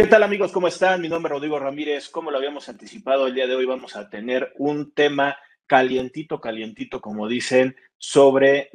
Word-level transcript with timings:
¿Qué 0.00 0.06
tal 0.06 0.22
amigos? 0.22 0.50
¿Cómo 0.50 0.66
están? 0.66 1.02
Mi 1.02 1.10
nombre 1.10 1.28
es 1.28 1.34
Rodrigo 1.34 1.58
Ramírez. 1.58 2.08
Como 2.08 2.30
lo 2.30 2.38
habíamos 2.38 2.70
anticipado, 2.70 3.26
el 3.26 3.34
día 3.34 3.46
de 3.46 3.54
hoy 3.54 3.66
vamos 3.66 3.96
a 3.96 4.08
tener 4.08 4.54
un 4.56 4.92
tema 4.94 5.36
calientito, 5.66 6.40
calientito, 6.40 7.02
como 7.02 7.28
dicen, 7.28 7.76
sobre 7.98 8.70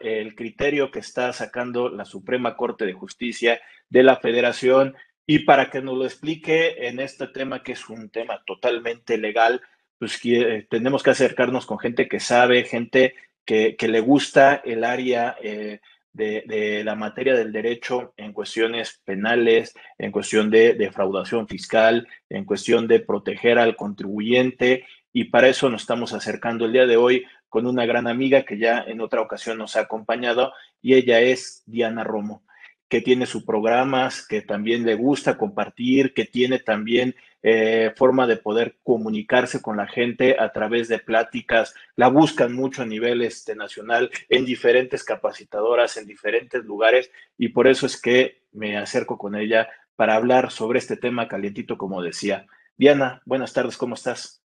el 0.00 0.36
criterio 0.36 0.92
que 0.92 1.00
está 1.00 1.32
sacando 1.32 1.88
la 1.88 2.04
Suprema 2.04 2.56
Corte 2.56 2.86
de 2.86 2.92
Justicia 2.92 3.60
de 3.88 4.04
la 4.04 4.18
Federación. 4.18 4.94
Y 5.26 5.40
para 5.40 5.70
que 5.70 5.82
nos 5.82 5.98
lo 5.98 6.04
explique 6.04 6.86
en 6.86 7.00
este 7.00 7.26
tema, 7.26 7.64
que 7.64 7.72
es 7.72 7.88
un 7.88 8.08
tema 8.08 8.40
totalmente 8.46 9.18
legal, 9.18 9.60
pues 9.98 10.20
que, 10.20 10.68
tenemos 10.70 11.02
que 11.02 11.10
acercarnos 11.10 11.66
con 11.66 11.80
gente 11.80 12.06
que 12.06 12.20
sabe, 12.20 12.62
gente 12.62 13.14
que, 13.44 13.74
que 13.74 13.88
le 13.88 13.98
gusta 13.98 14.62
el 14.64 14.84
área 14.84 15.34
eh, 15.42 15.80
de, 16.12 16.82
la 16.84 16.94
materia 16.94 17.34
del 17.34 17.52
derecho 17.52 18.12
en 18.16 18.32
cuestiones 18.32 19.00
penales, 19.04 19.74
en 19.98 20.12
cuestión 20.12 20.50
de 20.50 20.74
defraudación 20.74 21.48
fiscal, 21.48 22.08
en 22.28 22.44
cuestión 22.44 22.86
de 22.88 23.00
proteger 23.00 23.58
al 23.58 23.76
contribuyente. 23.76 24.84
Y 25.12 25.24
para 25.24 25.48
eso 25.48 25.68
nos 25.68 25.82
estamos 25.82 26.12
acercando 26.12 26.66
el 26.66 26.72
día 26.72 26.86
de 26.86 26.96
hoy 26.96 27.24
con 27.48 27.66
una 27.66 27.86
gran 27.86 28.06
amiga 28.06 28.44
que 28.44 28.58
ya 28.58 28.84
en 28.86 29.00
otra 29.00 29.20
ocasión 29.20 29.58
nos 29.58 29.76
ha 29.76 29.80
acompañado 29.80 30.52
y 30.80 30.94
ella 30.94 31.20
es 31.20 31.62
Diana 31.66 32.04
Romo 32.04 32.42
que 32.90 33.00
tiene 33.00 33.24
sus 33.24 33.44
programas, 33.44 34.26
que 34.26 34.42
también 34.42 34.84
le 34.84 34.96
gusta 34.96 35.38
compartir, 35.38 36.12
que 36.12 36.24
tiene 36.24 36.58
también 36.58 37.14
eh, 37.42 37.92
forma 37.96 38.26
de 38.26 38.36
poder 38.36 38.78
comunicarse 38.82 39.62
con 39.62 39.76
la 39.76 39.86
gente 39.86 40.36
a 40.38 40.52
través 40.52 40.88
de 40.88 40.98
pláticas. 40.98 41.74
La 41.96 42.08
buscan 42.08 42.52
mucho 42.52 42.82
a 42.82 42.86
nivel 42.86 43.22
este, 43.22 43.54
nacional 43.56 44.10
en 44.28 44.44
diferentes 44.44 45.04
capacitadoras, 45.04 45.96
en 45.96 46.06
diferentes 46.06 46.64
lugares, 46.64 47.10
y 47.38 47.48
por 47.48 47.66
eso 47.66 47.86
es 47.86 48.00
que 48.00 48.42
me 48.52 48.76
acerco 48.76 49.16
con 49.16 49.36
ella 49.36 49.68
para 49.96 50.14
hablar 50.14 50.50
sobre 50.50 50.78
este 50.78 50.96
tema 50.96 51.28
calientito, 51.28 51.78
como 51.78 52.02
decía. 52.02 52.46
Diana, 52.76 53.22
buenas 53.24 53.52
tardes, 53.52 53.76
¿cómo 53.76 53.94
estás? 53.94 54.42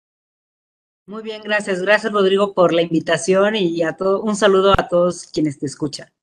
Muy 1.07 1.21
bien, 1.21 1.41
gracias. 1.43 1.81
Gracias, 1.81 2.11
Rodrigo, 2.11 2.53
por 2.53 2.73
la 2.73 2.81
invitación 2.81 3.55
y 3.55 3.83
a 3.83 3.93
todo, 3.93 4.21
un 4.23 4.35
saludo 4.35 4.73
a 4.75 4.87
todos 4.87 5.27
quienes 5.27 5.59
te 5.59 5.67
escuchan. 5.67 6.14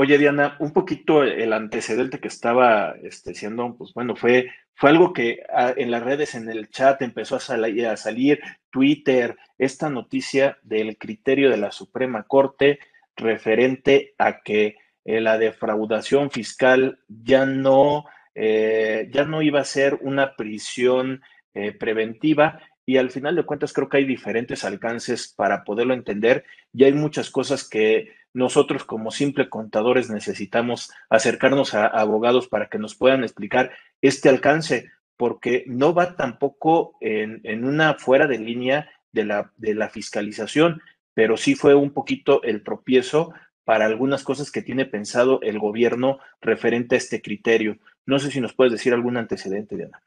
Oye, 0.00 0.16
Diana, 0.16 0.56
un 0.60 0.72
poquito 0.72 1.24
el 1.24 1.52
antecedente 1.52 2.20
que 2.20 2.28
estaba 2.28 2.94
este, 3.02 3.34
siendo, 3.34 3.74
pues 3.76 3.92
bueno, 3.94 4.14
fue, 4.14 4.48
fue 4.74 4.90
algo 4.90 5.12
que 5.12 5.42
ah, 5.52 5.74
en 5.76 5.90
las 5.90 6.04
redes, 6.04 6.36
en 6.36 6.48
el 6.48 6.70
chat, 6.70 7.02
empezó 7.02 7.34
a, 7.34 7.38
a 7.38 7.96
salir 7.96 8.40
Twitter, 8.70 9.36
esta 9.58 9.90
noticia 9.90 10.56
del 10.62 10.98
criterio 10.98 11.50
de 11.50 11.56
la 11.56 11.72
Suprema 11.72 12.22
Corte 12.22 12.78
referente 13.16 14.14
a 14.18 14.40
que 14.42 14.76
eh, 15.04 15.20
la 15.20 15.36
defraudación 15.36 16.30
fiscal 16.30 17.00
ya 17.08 17.44
no, 17.44 18.04
eh, 18.36 19.08
ya 19.10 19.24
no 19.24 19.42
iba 19.42 19.58
a 19.58 19.64
ser 19.64 19.98
una 20.02 20.36
prisión 20.36 21.22
eh, 21.54 21.72
preventiva 21.72 22.60
y 22.88 22.96
al 22.96 23.10
final 23.10 23.36
de 23.36 23.44
cuentas 23.44 23.74
creo 23.74 23.90
que 23.90 23.98
hay 23.98 24.06
diferentes 24.06 24.64
alcances 24.64 25.34
para 25.36 25.62
poderlo 25.62 25.92
entender 25.92 26.46
y 26.72 26.84
hay 26.84 26.94
muchas 26.94 27.28
cosas 27.28 27.68
que 27.68 28.14
nosotros 28.32 28.82
como 28.84 29.10
simple 29.10 29.50
contadores 29.50 30.08
necesitamos 30.08 30.90
acercarnos 31.10 31.74
a, 31.74 31.84
abogados 31.84 32.48
para 32.48 32.70
que 32.70 32.78
nos 32.78 32.94
puedan 32.94 33.24
explicar 33.24 33.72
este 34.00 34.30
alcance, 34.30 34.90
porque 35.18 35.64
no 35.66 35.92
va 35.92 36.16
tampoco 36.16 36.96
en, 37.02 37.62
una 37.62 37.92
fuera 37.92 38.26
de 38.26 38.38
línea 38.38 38.88
de 39.12 39.26
la, 39.26 39.52
de 39.58 39.74
la 39.74 39.90
fiscalización, 39.90 40.80
pero 41.12 41.36
sí 41.36 41.56
fue 41.56 41.74
un 41.74 41.92
poquito 41.92 42.42
el 42.42 42.64
tropiezo 42.64 43.34
para 43.64 43.84
algunas 43.84 44.24
cosas 44.24 44.50
que 44.50 44.62
tiene 44.62 44.86
pensado 44.86 45.42
el 45.42 45.58
gobierno 45.58 46.20
referente 46.40 46.94
a 46.94 46.98
este 46.98 47.20
criterio. 47.20 47.76
No 48.06 48.18
sé 48.18 48.30
si 48.30 48.40
nos 48.40 48.54
puedes 48.54 48.72
decir 48.72 48.94
algún 48.94 49.18
antecedente, 49.18 49.76
Diana. 49.76 50.00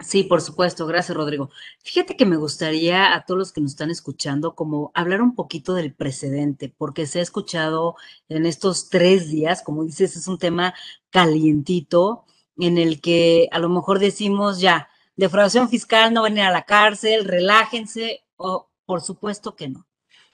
Sí, 0.00 0.24
por 0.24 0.40
supuesto. 0.40 0.86
Gracias, 0.86 1.16
Rodrigo. 1.16 1.50
Fíjate 1.82 2.16
que 2.16 2.26
me 2.26 2.36
gustaría 2.36 3.14
a 3.14 3.24
todos 3.24 3.38
los 3.38 3.52
que 3.52 3.60
nos 3.60 3.72
están 3.72 3.90
escuchando 3.90 4.54
como 4.54 4.90
hablar 4.94 5.22
un 5.22 5.34
poquito 5.34 5.72
del 5.74 5.94
precedente, 5.94 6.68
porque 6.76 7.06
se 7.06 7.20
ha 7.20 7.22
escuchado 7.22 7.96
en 8.28 8.44
estos 8.44 8.90
tres 8.90 9.28
días, 9.30 9.62
como 9.62 9.84
dices, 9.84 10.16
es 10.16 10.26
un 10.26 10.38
tema 10.38 10.74
calientito 11.10 12.24
en 12.58 12.78
el 12.78 13.00
que 13.00 13.48
a 13.52 13.58
lo 13.60 13.68
mejor 13.68 13.98
decimos 13.98 14.60
ya, 14.60 14.88
defraudación 15.16 15.68
fiscal, 15.68 16.12
no 16.12 16.22
venir 16.22 16.42
a 16.42 16.52
la 16.52 16.64
cárcel, 16.64 17.24
relájense, 17.24 18.24
o 18.36 18.70
por 18.86 19.00
supuesto 19.00 19.56
que 19.56 19.68
no. 19.68 19.86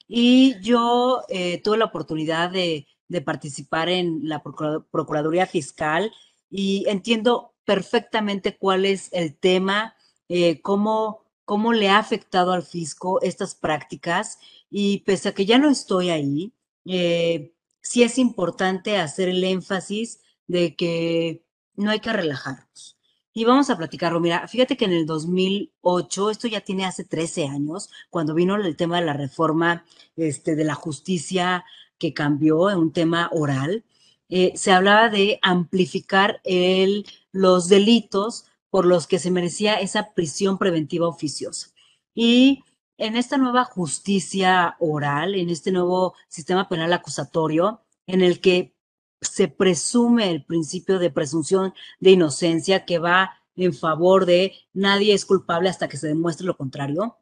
Y 0.08 0.60
yo 0.60 1.22
eh, 1.28 1.60
tuve 1.62 1.78
la 1.78 1.84
oportunidad 1.86 2.50
de 2.50 2.86
participar 3.24 3.88
en 3.88 4.28
la 4.28 4.42
Procuraduría 4.42 5.46
Fiscal 5.46 6.12
y 6.50 6.84
entiendo 6.88 7.49
perfectamente 7.64 8.56
cuál 8.56 8.84
es 8.84 9.08
el 9.12 9.36
tema, 9.36 9.94
eh, 10.28 10.60
cómo, 10.60 11.24
cómo 11.44 11.72
le 11.72 11.88
ha 11.88 11.98
afectado 11.98 12.52
al 12.52 12.62
fisco 12.62 13.20
estas 13.22 13.54
prácticas 13.54 14.38
y 14.70 14.98
pese 14.98 15.30
a 15.30 15.34
que 15.34 15.46
ya 15.46 15.58
no 15.58 15.70
estoy 15.70 16.10
ahí, 16.10 16.52
eh, 16.84 17.52
sí 17.82 18.02
es 18.02 18.18
importante 18.18 18.96
hacer 18.98 19.28
el 19.28 19.42
énfasis 19.44 20.20
de 20.46 20.76
que 20.76 21.44
no 21.76 21.90
hay 21.90 22.00
que 22.00 22.12
relajarnos. 22.12 22.96
Y 23.32 23.44
vamos 23.44 23.70
a 23.70 23.76
platicarlo. 23.76 24.18
Mira, 24.20 24.48
fíjate 24.48 24.76
que 24.76 24.86
en 24.86 24.92
el 24.92 25.06
2008, 25.06 26.30
esto 26.30 26.48
ya 26.48 26.60
tiene 26.60 26.84
hace 26.84 27.04
13 27.04 27.46
años, 27.46 27.88
cuando 28.10 28.34
vino 28.34 28.56
el 28.56 28.76
tema 28.76 28.98
de 28.98 29.06
la 29.06 29.12
reforma 29.12 29.84
este, 30.16 30.56
de 30.56 30.64
la 30.64 30.74
justicia 30.74 31.64
que 31.98 32.12
cambió 32.12 32.70
en 32.70 32.78
un 32.78 32.92
tema 32.92 33.30
oral, 33.32 33.84
eh, 34.28 34.52
se 34.56 34.72
hablaba 34.72 35.08
de 35.08 35.38
amplificar 35.42 36.40
el 36.44 37.06
los 37.32 37.68
delitos 37.68 38.46
por 38.70 38.86
los 38.86 39.06
que 39.06 39.18
se 39.18 39.30
merecía 39.30 39.74
esa 39.74 40.12
prisión 40.14 40.58
preventiva 40.58 41.08
oficiosa. 41.08 41.68
Y 42.14 42.62
en 42.98 43.16
esta 43.16 43.36
nueva 43.38 43.64
justicia 43.64 44.76
oral, 44.78 45.34
en 45.34 45.48
este 45.50 45.72
nuevo 45.72 46.14
sistema 46.28 46.68
penal 46.68 46.92
acusatorio, 46.92 47.82
en 48.06 48.22
el 48.22 48.40
que 48.40 48.74
se 49.20 49.48
presume 49.48 50.30
el 50.30 50.44
principio 50.44 50.98
de 50.98 51.10
presunción 51.10 51.74
de 51.98 52.12
inocencia 52.12 52.84
que 52.84 52.98
va 52.98 53.40
en 53.56 53.74
favor 53.74 54.26
de 54.26 54.54
nadie 54.72 55.14
es 55.14 55.24
culpable 55.24 55.68
hasta 55.68 55.88
que 55.88 55.96
se 55.96 56.08
demuestre 56.08 56.46
lo 56.46 56.56
contrario. 56.56 57.18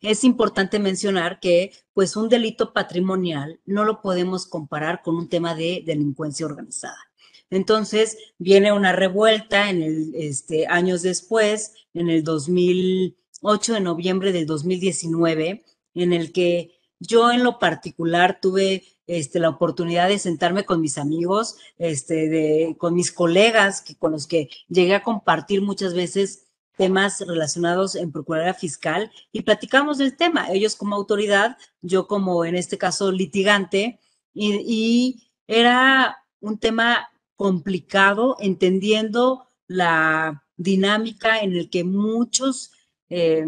Es 0.00 0.24
importante 0.24 0.78
mencionar 0.78 1.40
que 1.40 1.72
pues 1.92 2.16
un 2.16 2.28
delito 2.28 2.72
patrimonial 2.72 3.60
no 3.64 3.84
lo 3.84 4.00
podemos 4.00 4.46
comparar 4.46 5.02
con 5.02 5.16
un 5.16 5.28
tema 5.28 5.54
de 5.54 5.82
delincuencia 5.84 6.46
organizada. 6.46 7.07
Entonces 7.50 8.18
viene 8.38 8.72
una 8.72 8.92
revuelta 8.92 9.70
en 9.70 9.82
el, 9.82 10.14
este, 10.14 10.66
años 10.66 11.02
después, 11.02 11.74
en 11.94 12.10
el 12.10 12.22
2008, 12.24 13.74
de 13.74 13.80
noviembre 13.80 14.32
del 14.32 14.46
2019, 14.46 15.64
en 15.94 16.12
el 16.12 16.32
que 16.32 16.78
yo 17.00 17.30
en 17.30 17.44
lo 17.44 17.58
particular 17.58 18.38
tuve 18.40 18.84
este, 19.06 19.38
la 19.38 19.48
oportunidad 19.48 20.08
de 20.08 20.18
sentarme 20.18 20.64
con 20.64 20.80
mis 20.80 20.98
amigos, 20.98 21.56
este, 21.78 22.28
de, 22.28 22.76
con 22.78 22.94
mis 22.94 23.12
colegas 23.12 23.80
que, 23.80 23.96
con 23.96 24.12
los 24.12 24.26
que 24.26 24.50
llegué 24.68 24.94
a 24.94 25.02
compartir 25.02 25.62
muchas 25.62 25.94
veces 25.94 26.44
temas 26.76 27.20
relacionados 27.26 27.96
en 27.96 28.12
Procuraduría 28.12 28.54
Fiscal 28.54 29.10
y 29.32 29.42
platicamos 29.42 29.98
del 29.98 30.16
tema, 30.16 30.50
ellos 30.52 30.76
como 30.76 30.94
autoridad, 30.94 31.56
yo 31.80 32.06
como 32.06 32.44
en 32.44 32.54
este 32.54 32.78
caso 32.78 33.10
litigante, 33.10 33.98
y 34.34 35.32
era 35.48 36.18
un 36.40 36.58
tema 36.58 37.08
complicado, 37.38 38.36
entendiendo 38.40 39.46
la 39.68 40.44
dinámica 40.56 41.38
en 41.38 41.52
el 41.52 41.70
que 41.70 41.84
muchos, 41.84 42.72
eh, 43.08 43.46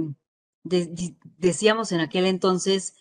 decíamos 0.62 1.90
en 1.90 1.98
aquel 1.98 2.26
entonces, 2.26 2.94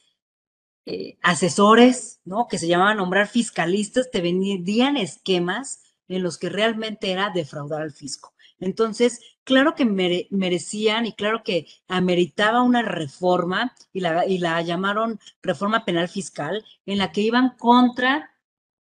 eh, 0.88 1.20
asesores, 1.22 2.22
¿no? 2.26 2.48
Que 2.48 2.58
se 2.58 2.68
llamaban 2.68 2.98
nombrar 2.98 3.28
fiscalistas, 3.28 4.10
te 4.10 4.20
vendían 4.20 4.98
esquemas 4.98 5.84
en 6.08 6.24
los 6.24 6.40
que 6.40 6.50
realmente 6.50 7.12
era 7.12 7.30
defraudar 7.30 7.84
al 7.84 7.92
fisco. 7.92 8.34
Entonces, 8.60 9.20
claro 9.44 9.76
que 9.76 9.86
merecían 9.86 11.06
y 11.06 11.14
claro 11.14 11.44
que 11.44 11.68
ameritaba 11.88 12.64
una 12.64 12.82
reforma 12.82 13.76
y 13.94 14.00
la, 14.00 14.26
y 14.26 14.40
la 14.40 14.60
llamaron 14.64 15.20
reforma 15.44 15.86
penal 15.86 16.10
fiscal 16.10 16.66
en 16.88 16.98
la 16.98 17.12
que 17.12 17.22
iban 17.22 17.56
contra 17.60 18.32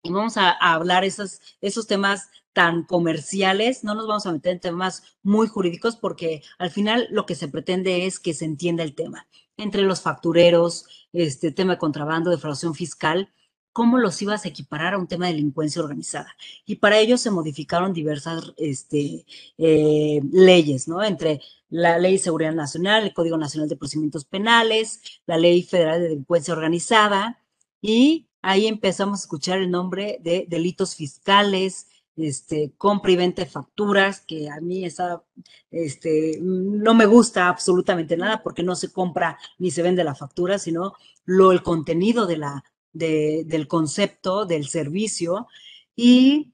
y 0.07 0.13
vamos 0.13 0.37
a, 0.37 0.51
hablar 0.51 1.05
esos, 1.05 1.41
esos 1.61 1.87
temas 1.87 2.29
tan 2.53 2.85
comerciales, 2.85 3.85
no 3.85 3.95
nos 3.95 4.07
vamos 4.07 4.27
a 4.27 4.33
meter 4.33 4.53
en 4.53 4.61
temas 4.61 5.19
muy 5.23 5.47
jurídicos 5.47 5.97
porque 5.97 6.43
al 6.59 6.71
final 6.71 7.07
lo 7.11 7.27
que 7.27 7.35
se 7.35 7.49
pretende 7.49 8.07
es 8.07 8.19
que 8.19 8.33
se 8.33 8.47
entienda 8.47 8.83
el 8.83 8.95
tema. 8.95 9.27
Entre 9.59 9.83
los 9.83 10.01
factureros, 10.01 11.09
este 11.13 11.51
tema 11.51 11.75
de 11.75 11.79
contrabando, 11.79 12.31
defraudación 12.31 12.75
fiscal, 12.75 13.31
cómo 13.77 13.99
los 13.99 14.23
ibas 14.23 14.47
a 14.47 14.49
equiparar 14.49 14.95
a 14.95 14.99
un 14.99 15.07
tema 15.07 15.27
de 15.27 15.33
delincuencia 15.33 15.83
organizada. 15.83 16.35
Y 16.65 16.77
para 16.77 16.99
ello 16.99 17.19
se 17.19 17.31
modificaron 17.31 17.93
diversas 17.93 18.55
este, 18.57 19.27
eh, 19.59 20.23
leyes, 20.33 20.89
¿no? 20.89 21.05
Entre 21.05 21.43
la 21.69 21.99
Ley 21.99 22.13
de 22.13 22.19
Seguridad 22.21 22.55
Nacional, 22.55 23.03
el 23.03 23.13
Código 23.13 23.37
Nacional 23.37 23.69
de 23.69 23.77
Procedimientos 23.77 24.25
Penales, 24.25 25.03
la 25.27 25.37
Ley 25.37 25.63
Federal 25.63 26.01
de 26.01 26.09
Delincuencia 26.09 26.55
Organizada 26.55 27.43
y 27.83 28.29
ahí 28.47 28.69
empezamos 28.69 29.19
a 29.19 29.23
escuchar 29.23 29.59
el 29.59 29.71
nombre 29.71 30.19
de 30.23 30.47
delitos 30.49 30.95
fiscales, 30.95 31.89
este, 32.17 32.73
compra 32.79 33.11
y 33.11 33.17
venta 33.17 33.43
de 33.43 33.51
facturas, 33.51 34.21
que 34.21 34.49
a 34.49 34.61
mí 34.61 34.85
esa, 34.85 35.25
este, 35.73 36.39
no 36.41 36.95
me 36.95 37.07
gusta 37.07 37.49
absolutamente 37.49 38.17
nada 38.17 38.45
porque 38.45 38.63
no 38.63 38.77
se 38.77 38.93
compra 38.93 39.37
ni 39.59 39.73
se 39.73 39.83
vende 39.83 40.05
la 40.05 40.15
factura, 40.15 40.61
sino 40.61 40.95
lo, 41.25 41.51
el 41.51 41.65
contenido 41.65 42.27
de 42.27 42.37
la, 42.37 42.65
de, 42.93 43.43
del 43.47 43.67
concepto, 43.67 44.47
del 44.47 44.69
servicio. 44.69 45.49
Y 45.97 46.53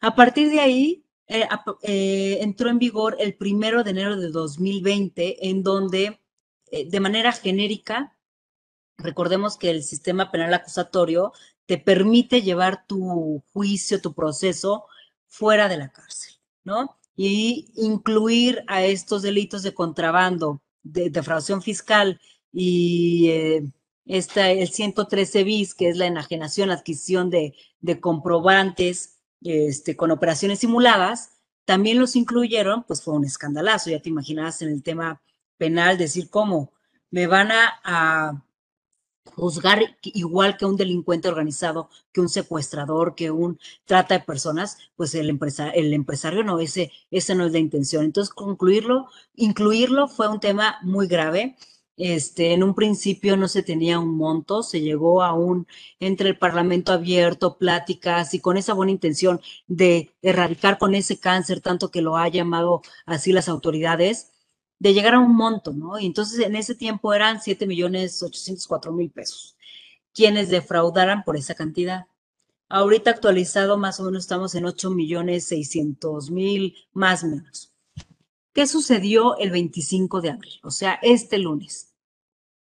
a 0.00 0.14
partir 0.14 0.48
de 0.48 0.60
ahí, 0.60 1.04
eh, 1.26 1.46
eh, 1.82 2.38
entró 2.40 2.70
en 2.70 2.78
vigor 2.78 3.16
el 3.20 3.34
primero 3.34 3.84
de 3.84 3.90
enero 3.90 4.16
de 4.16 4.30
2020, 4.30 5.50
en 5.50 5.62
donde 5.62 6.18
eh, 6.70 6.88
de 6.88 7.00
manera 7.00 7.32
genérica, 7.32 8.16
recordemos 9.02 9.56
que 9.56 9.70
el 9.70 9.82
sistema 9.82 10.30
penal 10.30 10.54
acusatorio 10.54 11.32
te 11.66 11.78
permite 11.78 12.42
llevar 12.42 12.86
tu 12.86 13.42
juicio, 13.52 14.00
tu 14.00 14.12
proceso 14.12 14.86
fuera 15.28 15.68
de 15.68 15.76
la 15.76 15.90
cárcel, 15.90 16.34
¿no? 16.64 16.96
Y 17.16 17.70
incluir 17.76 18.64
a 18.66 18.82
estos 18.84 19.22
delitos 19.22 19.62
de 19.62 19.74
contrabando, 19.74 20.62
de 20.82 21.10
defraudación 21.10 21.62
fiscal 21.62 22.20
y 22.52 23.28
eh, 23.28 23.62
el 24.06 24.68
113 24.68 25.44
bis, 25.44 25.74
que 25.74 25.88
es 25.88 25.96
la 25.96 26.06
enajenación, 26.06 26.70
adquisición 26.70 27.30
de, 27.30 27.54
de 27.80 28.00
comprobantes 28.00 29.20
este, 29.42 29.96
con 29.96 30.10
operaciones 30.10 30.58
simuladas, 30.58 31.38
también 31.64 32.00
los 32.00 32.16
incluyeron, 32.16 32.82
pues 32.82 33.02
fue 33.02 33.14
un 33.14 33.24
escandalazo, 33.24 33.90
ya 33.90 34.02
te 34.02 34.08
imaginas 34.08 34.60
en 34.62 34.70
el 34.70 34.82
tema 34.82 35.22
penal 35.56 35.98
decir 35.98 36.30
cómo 36.30 36.72
me 37.10 37.26
van 37.28 37.50
a 37.52 38.44
juzgar 39.24 39.96
igual 40.02 40.56
que 40.56 40.66
un 40.66 40.76
delincuente 40.76 41.28
organizado, 41.28 41.90
que 42.12 42.20
un 42.20 42.28
secuestrador, 42.28 43.14
que 43.14 43.30
un 43.30 43.58
trata 43.84 44.14
de 44.18 44.24
personas, 44.24 44.78
pues 44.96 45.14
el, 45.14 45.30
el 45.74 45.92
empresario 45.92 46.44
no, 46.44 46.60
ese, 46.60 46.92
ese 47.10 47.34
no 47.34 47.46
es 47.46 47.52
la 47.52 47.58
intención. 47.58 48.04
Entonces, 48.04 48.32
concluirlo, 48.34 49.08
incluirlo 49.34 50.08
fue 50.08 50.28
un 50.28 50.40
tema 50.40 50.78
muy 50.82 51.06
grave. 51.06 51.56
Este, 51.96 52.54
en 52.54 52.62
un 52.62 52.74
principio 52.74 53.36
no 53.36 53.46
se 53.46 53.62
tenía 53.62 53.98
un 53.98 54.16
monto, 54.16 54.62
se 54.62 54.80
llegó 54.80 55.22
a 55.22 55.34
un 55.34 55.66
entre 56.00 56.30
el 56.30 56.38
Parlamento 56.38 56.92
abierto, 56.92 57.58
pláticas 57.58 58.32
y 58.32 58.40
con 58.40 58.56
esa 58.56 58.72
buena 58.72 58.92
intención 58.92 59.40
de 59.66 60.10
erradicar 60.22 60.78
con 60.78 60.94
ese 60.94 61.20
cáncer, 61.20 61.60
tanto 61.60 61.90
que 61.90 62.00
lo 62.00 62.16
ha 62.16 62.26
llamado 62.28 62.80
así 63.04 63.32
las 63.32 63.50
autoridades, 63.50 64.32
de 64.80 64.94
llegar 64.94 65.14
a 65.14 65.20
un 65.20 65.36
monto, 65.36 65.72
¿no? 65.72 65.98
Y 66.00 66.06
entonces 66.06 66.40
en 66.40 66.56
ese 66.56 66.74
tiempo 66.74 67.14
eran 67.14 67.40
7 67.40 67.66
millones 67.66 68.22
804 68.22 68.92
mil 68.92 69.10
pesos, 69.10 69.56
quienes 70.14 70.48
defraudaran 70.48 71.22
por 71.22 71.36
esa 71.36 71.54
cantidad. 71.54 72.06
Ahorita 72.68 73.10
actualizado 73.10 73.76
más 73.78 74.00
o 74.00 74.04
menos 74.04 74.24
estamos 74.24 74.54
en 74.54 74.64
8 74.64 74.90
millones 74.90 75.44
600 75.44 76.30
mil 76.30 76.74
más 76.92 77.22
o 77.22 77.28
menos. 77.28 77.72
¿Qué 78.54 78.66
sucedió 78.66 79.36
el 79.38 79.50
25 79.50 80.20
de 80.22 80.30
abril? 80.30 80.54
O 80.62 80.70
sea, 80.70 80.98
este 81.02 81.38
lunes, 81.38 81.94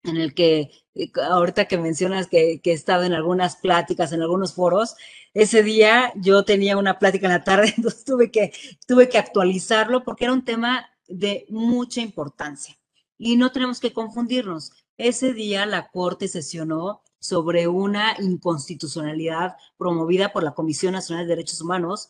en 0.03 0.17
el 0.17 0.35
que 0.35 0.71
eh, 0.95 1.13
ahorita 1.31 1.67
que 1.67 1.79
mencionas 1.79 2.27
que, 2.27 2.61
que, 2.61 2.73
he 2.73 2.75
estado 2.75 3.05
en 3.05 3.13
algunas 3.13 3.57
pláticas, 3.57 4.13
en 4.13 4.23
algunos 4.23 4.55
foros, 4.55 4.97
ese 5.35 5.63
día 5.63 6.13
yo 6.17 6.45
tenía 6.45 6.77
una 6.77 6.99
plática 6.99 7.27
en 7.27 7.33
la 7.33 7.45
tarde, 7.45 7.73
entonces 7.77 8.05
tuve 8.05 8.31
que, 8.33 8.53
tuve 8.89 9.09
que 9.09 9.19
actualizarlo 9.19 10.03
porque 10.05 10.25
era 10.25 10.33
un 10.35 10.45
tema 10.45 10.92
de 11.13 11.47
mucha 11.49 12.01
importancia. 12.01 12.79
Y 13.19 13.37
no 13.37 13.53
tenemos 13.53 13.81
que 13.81 13.93
confundirnos. 13.93 14.73
Ese 14.97 15.33
día 15.33 15.67
la 15.67 15.89
Corte 15.89 16.29
sesionó 16.29 17.03
sobre 17.19 17.69
una 17.69 18.17
inconstitucionalidad 18.19 19.57
promovida 19.77 20.33
por 20.33 20.43
la 20.43 20.55
Comisión 20.55 20.93
Nacional 20.93 21.27
de 21.27 21.37
Derechos 21.37 21.61
Humanos 21.61 22.09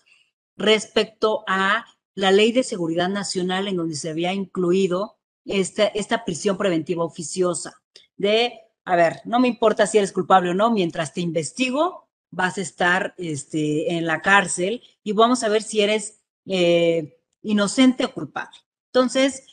respecto 0.57 1.45
a 1.47 1.85
la 2.15 2.31
Ley 2.31 2.53
de 2.53 2.63
Seguridad 2.63 3.09
Nacional 3.09 3.69
en 3.69 3.77
donde 3.77 3.97
se 3.97 4.11
había 4.11 4.33
incluido 4.33 5.19
esta, 5.45 5.87
esta 5.87 6.25
prisión 6.25 6.57
preventiva 6.57 7.05
oficiosa 7.05 7.83
de, 8.17 8.61
a 8.85 8.97
ver, 8.97 9.21
no 9.25 9.41
me 9.41 9.49
importa 9.49 9.87
si 9.87 9.99
eres 9.99 10.13
culpable 10.13 10.51
o 10.51 10.55
no, 10.55 10.71
mientras 10.71 11.13
te 11.13 11.21
investigo, 11.21 12.09
vas 12.31 12.59
a 12.59 12.63
estar 12.63 13.15
este, 13.19 13.95
en 13.97 14.07
la 14.07 14.23
cárcel 14.23 14.83
y 15.03 15.13
vamos 15.13 15.43
a 15.43 15.49
ver 15.49 15.63
si 15.63 15.81
eres 15.81 16.21
eh, 16.47 17.19
inocente 17.43 18.05
o 18.05 18.15
culpable. 18.15 18.57
Entonces, 18.95 19.47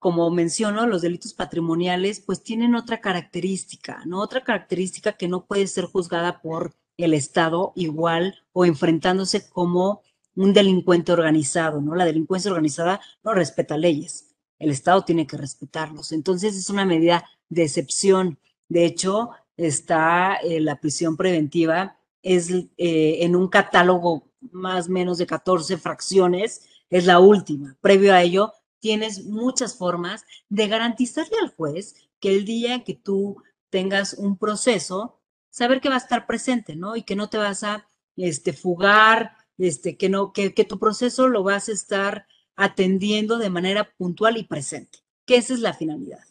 como 0.00 0.30
menciono, 0.30 0.86
los 0.88 1.02
delitos 1.02 1.32
patrimoniales 1.32 2.20
pues 2.20 2.42
tienen 2.42 2.74
otra 2.74 3.00
característica, 3.00 4.02
¿no? 4.04 4.20
Otra 4.20 4.42
característica 4.42 5.12
que 5.12 5.28
no 5.28 5.46
puede 5.46 5.68
ser 5.68 5.84
juzgada 5.84 6.40
por 6.40 6.74
el 6.96 7.14
Estado 7.14 7.72
igual 7.76 8.34
o 8.52 8.64
enfrentándose 8.64 9.48
como 9.48 10.02
un 10.34 10.52
delincuente 10.52 11.12
organizado, 11.12 11.80
¿no? 11.80 11.94
La 11.94 12.04
delincuencia 12.04 12.50
organizada 12.50 13.00
no 13.22 13.32
respeta 13.32 13.76
leyes, 13.76 14.34
el 14.58 14.70
Estado 14.70 15.04
tiene 15.04 15.24
que 15.26 15.36
respetarlos. 15.36 16.10
Entonces 16.10 16.56
es 16.56 16.68
una 16.68 16.84
medida 16.84 17.24
de 17.48 17.62
excepción. 17.62 18.38
De 18.68 18.84
hecho, 18.84 19.30
está 19.56 20.34
eh, 20.42 20.58
la 20.60 20.80
prisión 20.80 21.16
preventiva, 21.16 21.96
es 22.22 22.50
eh, 22.50 23.18
en 23.20 23.36
un 23.36 23.48
catálogo 23.48 24.24
más 24.50 24.88
o 24.88 24.90
menos 24.90 25.18
de 25.18 25.26
14 25.26 25.76
fracciones, 25.78 26.66
es 26.90 27.06
la 27.06 27.20
última. 27.20 27.76
Previo 27.80 28.12
a 28.12 28.22
ello, 28.22 28.52
tienes 28.80 29.24
muchas 29.26 29.76
formas 29.76 30.24
de 30.48 30.68
garantizarle 30.68 31.36
al 31.40 31.54
juez 31.54 31.94
que 32.18 32.34
el 32.34 32.44
día 32.44 32.82
que 32.84 32.94
tú 32.94 33.42
tengas 33.70 34.14
un 34.14 34.36
proceso, 34.36 35.20
saber 35.50 35.80
que 35.80 35.88
va 35.88 35.94
a 35.94 35.98
estar 35.98 36.26
presente, 36.26 36.76
¿no? 36.76 36.96
Y 36.96 37.02
que 37.02 37.16
no 37.16 37.28
te 37.28 37.38
vas 37.38 37.62
a 37.62 37.88
este, 38.16 38.52
fugar, 38.52 39.36
este, 39.58 39.96
que, 39.96 40.08
no, 40.08 40.32
que, 40.32 40.54
que 40.54 40.64
tu 40.64 40.78
proceso 40.78 41.28
lo 41.28 41.42
vas 41.42 41.68
a 41.68 41.72
estar 41.72 42.26
atendiendo 42.56 43.38
de 43.38 43.50
manera 43.50 43.90
puntual 43.96 44.36
y 44.36 44.44
presente, 44.44 44.98
que 45.24 45.36
esa 45.36 45.54
es 45.54 45.60
la 45.60 45.72
finalidad. 45.72 46.24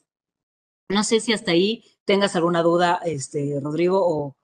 No 0.89 1.03
sé 1.03 1.19
si 1.19 1.33
hasta 1.33 1.51
ahí 1.51 1.83
tengas 2.05 2.35
alguna 2.35 2.61
duda, 2.61 2.99
este, 3.05 3.59
Rodrigo, 3.61 3.99
o... 4.01 4.35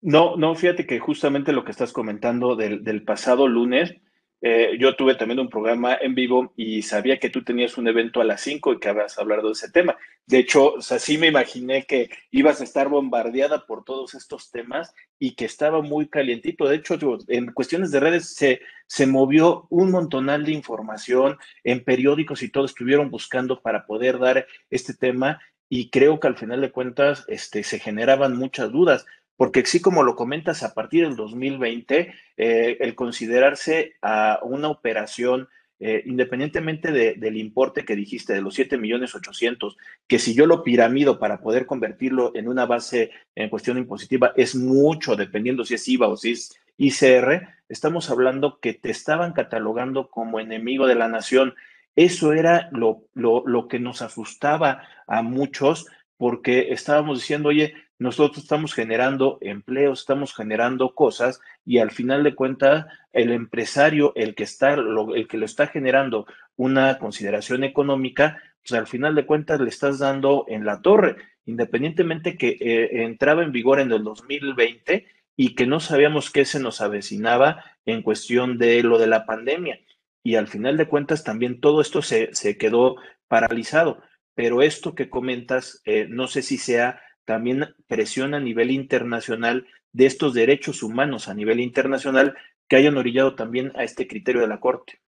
No, 0.00 0.36
no, 0.36 0.54
fíjate 0.54 0.86
que 0.86 0.98
justamente 0.98 1.52
lo 1.52 1.64
que 1.64 1.72
estás 1.72 1.92
comentando 1.92 2.56
del, 2.56 2.84
del 2.84 3.04
pasado 3.04 3.48
lunes, 3.48 3.94
eh, 4.42 4.76
yo 4.78 4.96
tuve 4.96 5.16
también 5.16 5.40
un 5.40 5.50
programa 5.50 5.98
en 6.00 6.14
vivo 6.14 6.52
y 6.56 6.82
sabía 6.82 7.18
que 7.18 7.28
tú 7.28 7.44
tenías 7.44 7.76
un 7.76 7.88
evento 7.88 8.20
a 8.20 8.24
las 8.24 8.40
5 8.40 8.72
y 8.72 8.78
que 8.78 8.88
habías 8.88 9.18
hablado 9.18 9.48
de 9.48 9.52
ese 9.52 9.70
tema. 9.70 9.96
De 10.26 10.38
hecho, 10.38 10.74
o 10.74 10.80
sea, 10.80 10.98
sí 10.98 11.18
me 11.18 11.26
imaginé 11.26 11.84
que 11.84 12.08
ibas 12.30 12.60
a 12.60 12.64
estar 12.64 12.88
bombardeada 12.88 13.66
por 13.66 13.84
todos 13.84 14.14
estos 14.14 14.50
temas 14.50 14.94
y 15.18 15.34
que 15.34 15.44
estaba 15.44 15.82
muy 15.82 16.08
calientito. 16.08 16.66
De 16.66 16.76
hecho, 16.76 16.98
en 17.28 17.52
cuestiones 17.52 17.90
de 17.90 18.00
redes 18.00 18.34
se, 18.34 18.60
se 18.86 19.06
movió 19.06 19.66
un 19.68 19.90
montonal 19.90 20.44
de 20.44 20.52
información, 20.52 21.36
en 21.64 21.84
periódicos 21.84 22.42
y 22.42 22.48
todo 22.48 22.64
estuvieron 22.64 23.10
buscando 23.10 23.60
para 23.60 23.86
poder 23.86 24.18
dar 24.18 24.46
este 24.70 24.94
tema 24.94 25.40
y 25.72 25.90
creo 25.90 26.18
que 26.18 26.26
al 26.26 26.36
final 26.36 26.60
de 26.60 26.72
cuentas 26.72 27.24
este, 27.28 27.62
se 27.62 27.78
generaban 27.78 28.36
muchas 28.36 28.72
dudas 28.72 29.06
porque 29.40 29.60
así 29.60 29.80
como 29.80 30.02
lo 30.02 30.16
comentas, 30.16 30.62
a 30.62 30.74
partir 30.74 31.02
del 31.02 31.16
2020, 31.16 32.12
eh, 32.36 32.76
el 32.78 32.94
considerarse 32.94 33.94
a 34.02 34.38
una 34.42 34.68
operación, 34.68 35.48
eh, 35.78 36.02
independientemente 36.04 36.92
del 36.92 37.36
importe 37.38 37.86
que 37.86 37.96
dijiste, 37.96 38.34
de 38.34 38.42
los 38.42 38.52
7 38.52 38.76
millones 38.76 39.14
800, 39.14 39.78
que 40.06 40.18
si 40.18 40.34
yo 40.34 40.44
lo 40.44 40.62
piramido 40.62 41.18
para 41.18 41.40
poder 41.40 41.64
convertirlo 41.64 42.32
en 42.34 42.48
una 42.48 42.66
base 42.66 43.12
en 43.34 43.48
cuestión 43.48 43.78
impositiva, 43.78 44.34
es 44.36 44.54
mucho, 44.54 45.16
dependiendo 45.16 45.64
si 45.64 45.72
es 45.72 45.88
IVA 45.88 46.08
o 46.08 46.18
si 46.18 46.32
es 46.32 46.60
ICR, 46.76 47.48
estamos 47.70 48.10
hablando 48.10 48.60
que 48.60 48.74
te 48.74 48.90
estaban 48.90 49.32
catalogando 49.32 50.10
como 50.10 50.38
enemigo 50.38 50.86
de 50.86 50.96
la 50.96 51.08
nación. 51.08 51.54
Eso 51.96 52.34
era 52.34 52.68
lo, 52.72 53.04
lo, 53.14 53.42
lo 53.46 53.68
que 53.68 53.78
nos 53.78 54.02
asustaba 54.02 54.82
a 55.06 55.22
muchos 55.22 55.86
porque 56.18 56.74
estábamos 56.74 57.20
diciendo, 57.20 57.48
oye, 57.48 57.72
nosotros 58.00 58.42
estamos 58.42 58.72
generando 58.72 59.36
empleos, 59.42 60.00
estamos 60.00 60.34
generando 60.34 60.94
cosas 60.94 61.38
y 61.66 61.78
al 61.78 61.90
final 61.90 62.24
de 62.24 62.34
cuentas 62.34 62.86
el 63.12 63.30
empresario, 63.30 64.14
el 64.16 64.34
que 64.34 64.44
está, 64.44 64.72
el 64.72 65.28
que 65.28 65.36
lo 65.36 65.44
está 65.44 65.66
generando 65.66 66.26
una 66.56 66.96
consideración 66.96 67.62
económica, 67.62 68.42
pues 68.66 68.78
al 68.78 68.86
final 68.86 69.14
de 69.14 69.26
cuentas 69.26 69.60
le 69.60 69.68
estás 69.68 69.98
dando 69.98 70.46
en 70.48 70.64
la 70.64 70.80
torre, 70.80 71.16
independientemente 71.44 72.38
que 72.38 72.56
eh, 72.58 73.04
entraba 73.04 73.42
en 73.42 73.52
vigor 73.52 73.80
en 73.80 73.92
el 73.92 74.02
2020 74.02 75.06
y 75.36 75.54
que 75.54 75.66
no 75.66 75.78
sabíamos 75.78 76.30
qué 76.30 76.46
se 76.46 76.58
nos 76.58 76.80
avecinaba 76.80 77.62
en 77.84 78.00
cuestión 78.00 78.56
de 78.56 78.82
lo 78.82 78.98
de 78.98 79.08
la 79.08 79.26
pandemia. 79.26 79.78
Y 80.22 80.36
al 80.36 80.48
final 80.48 80.78
de 80.78 80.88
cuentas 80.88 81.22
también 81.22 81.60
todo 81.60 81.82
esto 81.82 82.00
se, 82.00 82.34
se 82.34 82.56
quedó 82.56 82.96
paralizado. 83.28 84.02
Pero 84.34 84.62
esto 84.62 84.94
que 84.94 85.10
comentas, 85.10 85.82
eh, 85.84 86.06
no 86.08 86.28
sé 86.28 86.40
si 86.40 86.56
sea 86.56 87.02
también 87.30 87.76
presión 87.86 88.34
a 88.34 88.40
nivel 88.40 88.72
internacional 88.72 89.64
de 89.92 90.06
estos 90.06 90.34
derechos 90.34 90.82
humanos 90.82 91.28
a 91.28 91.34
nivel 91.34 91.60
internacional 91.60 92.34
que 92.66 92.74
hayan 92.74 92.96
orillado 92.96 93.36
también 93.36 93.70
a 93.76 93.84
este 93.84 94.08
criterio 94.08 94.40
de 94.40 94.48
la 94.48 94.58
Corte. 94.58 95.00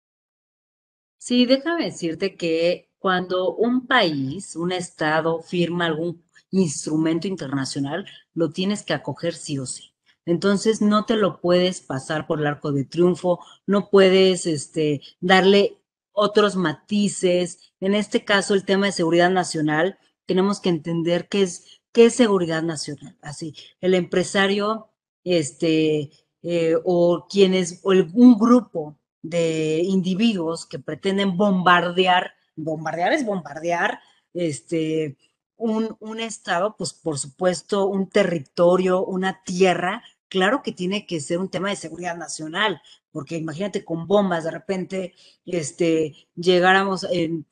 Sí, 1.19 1.47
déjame 1.47 1.87
decirte 1.87 2.37
que 2.37 2.91
cuando 3.00 3.57
un 3.57 3.88
país, 3.88 4.55
un 4.55 4.71
Estado 4.71 5.43
firma 5.43 5.87
algún 5.87 6.23
instrumento 6.52 7.26
internacional, 7.26 8.07
lo 8.35 8.50
tienes 8.50 8.85
que 8.85 8.95
acoger 8.95 9.35
sí 9.35 9.59
o 9.59 9.67
sí. 9.67 9.93
Entonces 10.25 10.81
no 10.81 11.05
te 11.05 11.17
lo 11.17 11.41
puedes 11.41 11.81
pasar 11.81 12.29
por 12.29 12.38
el 12.38 12.47
arco 12.47 12.71
de 12.71 12.85
triunfo, 12.85 13.41
no 13.67 13.91
puedes 13.91 14.47
este, 14.47 15.00
darle 15.21 15.76
otros 16.12 16.55
matices. 16.55 17.73
En 17.81 17.95
este 17.95 18.25
caso, 18.25 18.55
el 18.55 18.64
tema 18.64 18.87
de 18.87 18.93
seguridad 18.93 19.31
nacional, 19.31 19.99
tenemos 20.26 20.61
que 20.61 20.69
entender 20.69 21.29
qué 21.29 21.43
es, 21.43 21.82
qué 21.93 22.07
es 22.07 22.15
seguridad 22.15 22.63
nacional. 22.63 23.17
Así, 23.23 23.55
el 23.81 23.95
empresario, 23.95 24.89
este, 25.25 26.11
eh, 26.43 26.77
o 26.85 27.27
quienes, 27.29 27.81
o 27.85 27.91
un 27.91 28.39
grupo 28.39 28.99
de 29.23 29.83
individuos 29.85 30.67
que 30.67 30.79
pretenden 30.79 31.37
bombardear, 31.37 32.33
bombardear 32.57 33.13
es 33.13 33.25
bombardear, 33.25 34.01
este, 34.35 35.17
un, 35.57 35.97
un 36.01 36.21
estado, 36.21 36.77
pues 36.77 36.93
por 36.93 37.19
supuesto, 37.19 37.87
un 37.87 38.09
territorio, 38.09 39.05
una 39.05 39.43
tierra, 39.45 40.03
claro 40.29 40.63
que 40.63 40.73
tiene 40.73 41.07
que 41.07 41.21
ser 41.21 41.39
un 41.39 41.51
tema 41.51 41.69
de 41.69 41.77
seguridad 41.77 42.17
nacional, 42.17 42.81
porque 43.13 43.37
imagínate 43.37 43.85
con 43.85 44.07
bombas 44.07 44.45
de 44.45 44.51
repente 44.51 45.15
este, 45.45 46.15
llegáramos 46.35 47.07
en, 47.11 47.47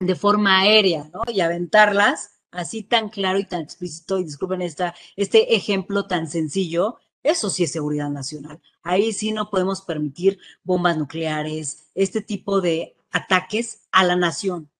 de 0.00 0.14
forma 0.14 0.60
aérea, 0.60 1.10
¿no? 1.12 1.22
Y 1.32 1.40
aventarlas 1.40 2.40
así 2.50 2.82
tan 2.82 3.10
claro 3.10 3.38
y 3.38 3.44
tan 3.44 3.60
explícito, 3.60 4.18
y 4.18 4.24
disculpen 4.24 4.62
esta, 4.62 4.94
este 5.14 5.54
ejemplo 5.54 6.06
tan 6.06 6.28
sencillo, 6.28 6.96
eso 7.22 7.50
sí 7.50 7.64
es 7.64 7.72
seguridad 7.72 8.08
nacional. 8.08 8.60
Ahí 8.82 9.12
sí 9.12 9.30
no 9.32 9.50
podemos 9.50 9.82
permitir 9.82 10.38
bombas 10.64 10.96
nucleares, 10.96 11.90
este 11.94 12.22
tipo 12.22 12.60
de 12.60 12.96
ataques 13.10 13.82
a 13.92 14.04
la 14.04 14.16
nación. 14.16 14.70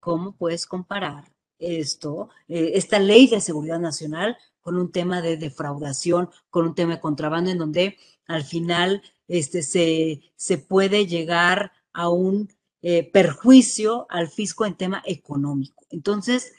¿Cómo 0.00 0.32
puedes 0.36 0.66
comparar 0.66 1.32
esto, 1.58 2.28
eh, 2.48 2.72
esta 2.74 2.98
ley 2.98 3.28
de 3.28 3.40
seguridad 3.40 3.80
nacional 3.80 4.36
con 4.60 4.76
un 4.76 4.92
tema 4.92 5.22
de 5.22 5.36
defraudación, 5.36 6.30
con 6.50 6.66
un 6.66 6.74
tema 6.74 6.94
de 6.94 7.00
contrabando, 7.00 7.50
en 7.50 7.58
donde 7.58 7.96
al 8.26 8.44
final 8.44 9.02
este, 9.28 9.62
se, 9.62 10.20
se 10.36 10.58
puede 10.58 11.06
llegar 11.06 11.72
a 11.92 12.08
un 12.10 12.48
eh, 12.82 13.10
perjuicio 13.10 14.06
al 14.08 14.28
fisco 14.28 14.64
en 14.64 14.76
tema 14.76 15.02
económico. 15.04 15.86
Entonces, 15.90 16.52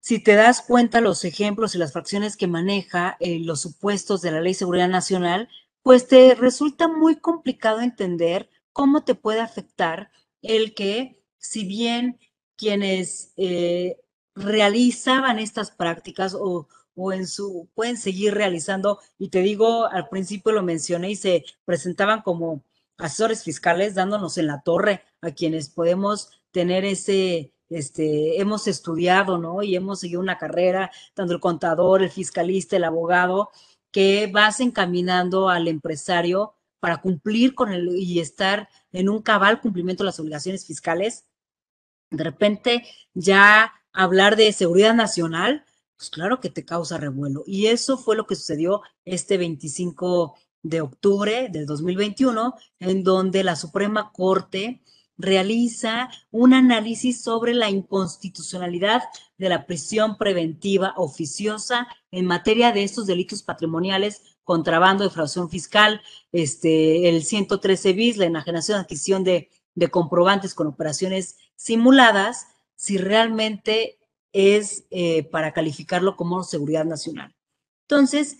si 0.00 0.22
te 0.22 0.34
das 0.34 0.62
cuenta 0.62 1.00
los 1.00 1.24
ejemplos 1.24 1.74
y 1.74 1.78
las 1.78 1.92
fracciones 1.92 2.36
que 2.36 2.46
maneja 2.46 3.16
eh, 3.20 3.40
los 3.40 3.60
supuestos 3.60 4.22
de 4.22 4.30
la 4.30 4.40
Ley 4.40 4.52
de 4.52 4.58
Seguridad 4.58 4.88
Nacional, 4.88 5.48
pues 5.82 6.08
te 6.08 6.34
resulta 6.34 6.88
muy 6.88 7.16
complicado 7.16 7.80
entender 7.80 8.48
cómo 8.72 9.04
te 9.04 9.14
puede 9.14 9.40
afectar 9.40 10.10
el 10.42 10.74
que, 10.74 11.22
si 11.38 11.64
bien 11.64 12.18
quienes 12.56 13.32
eh, 13.36 13.96
realizaban 14.34 15.38
estas 15.38 15.70
prácticas 15.70 16.34
o, 16.34 16.68
o 16.94 17.12
en 17.12 17.26
su, 17.26 17.68
pueden 17.74 17.96
seguir 17.96 18.34
realizando, 18.34 19.00
y 19.18 19.28
te 19.28 19.40
digo, 19.40 19.86
al 19.86 20.08
principio 20.08 20.52
lo 20.52 20.62
mencioné 20.62 21.10
y 21.10 21.16
se 21.16 21.44
presentaban 21.64 22.22
como 22.22 22.62
asesores 22.98 23.44
fiscales 23.44 23.94
dándonos 23.94 24.38
en 24.38 24.48
la 24.48 24.60
torre 24.60 25.04
a 25.20 25.30
quienes 25.30 25.70
podemos 25.70 26.30
tener 26.50 26.84
ese, 26.84 27.52
este, 27.68 28.40
hemos 28.40 28.66
estudiado, 28.66 29.38
¿no? 29.38 29.62
Y 29.62 29.76
hemos 29.76 30.00
seguido 30.00 30.20
una 30.20 30.38
carrera, 30.38 30.90
tanto 31.14 31.32
el 31.32 31.40
contador, 31.40 32.02
el 32.02 32.10
fiscalista, 32.10 32.76
el 32.76 32.84
abogado, 32.84 33.50
que 33.90 34.28
vas 34.32 34.60
encaminando 34.60 35.48
al 35.48 35.68
empresario 35.68 36.54
para 36.80 37.00
cumplir 37.00 37.54
con 37.54 37.72
el 37.72 37.88
y 37.96 38.20
estar 38.20 38.68
en 38.92 39.08
un 39.08 39.22
cabal 39.22 39.60
cumplimiento 39.60 40.04
de 40.04 40.06
las 40.06 40.20
obligaciones 40.20 40.66
fiscales. 40.66 41.26
De 42.10 42.24
repente 42.24 42.84
ya 43.14 43.72
hablar 43.92 44.36
de 44.36 44.52
seguridad 44.52 44.94
nacional 44.94 45.64
pues 45.98 46.10
claro 46.10 46.38
que 46.38 46.48
te 46.48 46.64
causa 46.64 46.96
revuelo. 46.96 47.42
Y 47.44 47.66
eso 47.66 47.98
fue 47.98 48.16
lo 48.16 48.26
que 48.26 48.36
sucedió 48.36 48.82
este 49.04 49.36
25 49.36 50.36
de 50.68 50.80
octubre 50.80 51.48
del 51.50 51.66
2021, 51.66 52.54
en 52.80 53.02
donde 53.04 53.44
la 53.44 53.56
Suprema 53.56 54.12
Corte 54.12 54.82
realiza 55.16 56.10
un 56.30 56.54
análisis 56.54 57.22
sobre 57.22 57.52
la 57.52 57.68
inconstitucionalidad 57.68 59.02
de 59.36 59.48
la 59.48 59.66
prisión 59.66 60.16
preventiva 60.16 60.94
oficiosa 60.96 61.88
en 62.12 62.24
materia 62.24 62.72
de 62.72 62.84
estos 62.84 63.06
delitos 63.06 63.42
patrimoniales, 63.42 64.38
contrabando, 64.44 65.04
defraudación 65.04 65.50
fiscal, 65.50 66.00
este, 66.32 67.08
el 67.08 67.24
113 67.24 67.92
bis, 67.92 68.16
la 68.16 68.26
enajenación, 68.26 68.78
adquisición 68.78 69.24
de, 69.24 69.50
de 69.74 69.88
comprobantes 69.88 70.54
con 70.54 70.68
operaciones 70.68 71.36
simuladas, 71.56 72.46
si 72.76 72.96
realmente 72.96 73.98
es 74.32 74.86
eh, 74.90 75.24
para 75.24 75.52
calificarlo 75.52 76.16
como 76.16 76.44
seguridad 76.44 76.84
nacional. 76.84 77.34
Entonces, 77.88 78.38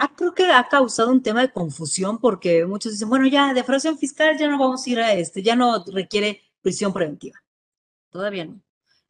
ah, 0.00 0.12
creo 0.16 0.34
que 0.34 0.44
ha 0.44 0.68
causado 0.68 1.10
un 1.12 1.22
tema 1.22 1.42
de 1.42 1.52
confusión 1.52 2.18
porque 2.18 2.64
muchos 2.66 2.92
dicen, 2.92 3.08
bueno, 3.08 3.26
ya, 3.26 3.54
defraudación 3.54 3.98
fiscal 3.98 4.36
ya 4.38 4.48
no 4.48 4.58
vamos 4.58 4.86
a 4.86 4.90
ir 4.90 4.98
a 5.00 5.12
este, 5.14 5.42
ya 5.42 5.56
no 5.56 5.84
requiere 5.86 6.42
prisión 6.62 6.92
preventiva. 6.92 7.42
Todavía 8.10 8.46
no. 8.46 8.60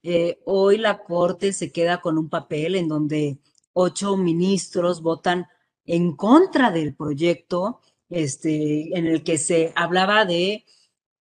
Eh, 0.02 0.40
hoy 0.47 0.78
la 0.78 1.02
Corte 1.04 1.52
se 1.52 1.73
queda 1.73 2.00
con 2.00 2.18
un 2.18 2.28
papel 2.28 2.75
en 2.76 2.88
donde 2.88 3.38
ocho 3.73 4.16
ministros 4.16 5.02
votan 5.02 5.47
en 5.85 6.16
contra 6.16 6.70
del 6.70 6.94
proyecto 6.94 7.80
este, 8.09 8.97
en 8.99 9.06
el 9.06 9.23
que 9.25 9.38
se 9.38 9.73
hablaba 9.76 10.25
de, 10.25 10.64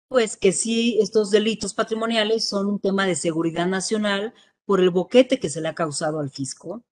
pues 0.07 0.37
que 0.37 0.51
sí, 0.51 0.99
estos 1.01 1.31
delitos 1.31 1.73
patrimoniales 1.73 2.47
son 2.47 2.67
un 2.67 2.79
tema 2.79 3.05
de 3.05 3.15
seguridad 3.15 3.67
nacional, 3.67 4.33
por 4.65 4.79
el 4.79 4.89
boquete 4.91 5.39
que 5.39 5.49
se 5.49 5.61
le 5.61 5.67
ha 5.67 5.75
causado 5.75 6.19
al 6.19 6.29
fisco 6.29 6.83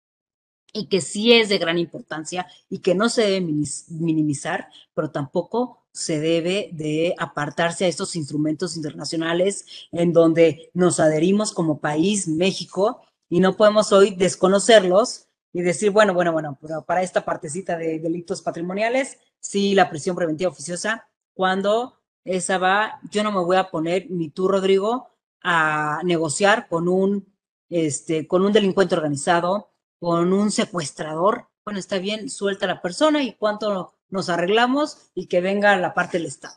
y 0.73 0.87
que 0.87 1.01
sí 1.01 1.33
es 1.33 1.49
de 1.49 1.59
gran 1.59 1.79
importancia 1.79 2.47
y 2.69 2.79
que 2.79 2.95
no 2.95 3.09
se 3.09 3.23
debe 3.23 3.41
minimizar, 3.89 4.69
pero 4.95 5.11
tampoco 5.11 5.85
se 5.93 6.21
debe 6.21 6.71
de 6.73 7.15
apartarse 7.19 7.85
a 7.85 7.89
estos 7.89 8.15
instrumentos 8.17 8.77
internacionales 8.77 9.67
en 9.93 10.13
donde 10.13 10.71
nos 10.75 11.01
adherimos 11.01 11.53
como 11.53 11.81
país, 11.81 12.29
México, 12.29 13.03
y 13.29 13.41
no 13.41 13.57
podemos 13.57 13.93
hoy 13.93 14.15
desconocerlos 14.15 15.27
y 15.53 15.63
decir, 15.63 15.91
bueno, 15.91 16.15
bueno, 16.15 16.33
bueno, 16.33 16.59
pero 16.61 16.83
para 16.83 17.03
esta 17.03 17.25
partecita 17.25 17.77
de 17.77 17.99
delitos 17.99 18.41
patrimoniales, 18.43 19.19
sí, 19.41 19.75
la 19.75 19.91
prisión 19.91 20.15
preventiva 20.15 20.51
oficiosa, 20.51 21.09
cuando 21.35 21.99
esa 22.25 22.59
va, 22.59 23.01
yo 23.11 23.25
no 23.25 23.33
me 23.33 23.41
voy 23.41 23.57
a 23.57 23.71
poner, 23.71 24.07
ni 24.11 24.31
tú, 24.31 24.47
Rodrigo, 24.47 25.09
a 25.43 26.01
negociar 26.05 26.69
con 26.69 26.87
un 26.87 27.31
este, 27.71 28.27
con 28.27 28.45
un 28.45 28.53
delincuente 28.53 28.97
organizado, 28.97 29.70
con 30.01 30.33
un 30.33 30.51
secuestrador, 30.51 31.49
bueno, 31.65 31.79
está 31.79 31.99
bien, 31.99 32.31
suelta 32.31 32.65
a 32.65 32.69
la 32.69 32.83
persona 32.83 33.23
y 33.23 33.35
cuánto 33.35 33.95
nos 34.09 34.29
arreglamos 34.29 35.11
y 35.15 35.27
que 35.27 35.41
venga 35.41 35.77
la 35.77 35.95
parte 35.95 36.19
del 36.19 36.27
Estado. 36.27 36.57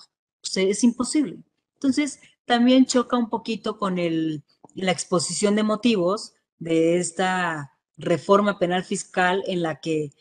es 0.56 0.84
imposible. 0.84 1.38
Entonces, 1.76 2.20
también 2.46 2.86
choca 2.86 3.18
un 3.18 3.30
poquito 3.30 3.78
con 3.78 4.00
el, 4.00 4.44
la 4.74 4.92
exposición 4.92 5.56
de 5.56 5.64
motivos 5.64 6.34
de 6.58 6.98
esta 6.98 7.78
reforma 7.98 8.58
penal 8.58 8.84
fiscal 8.84 9.44
en 9.46 9.62
la 9.62 9.80
que 9.80 10.12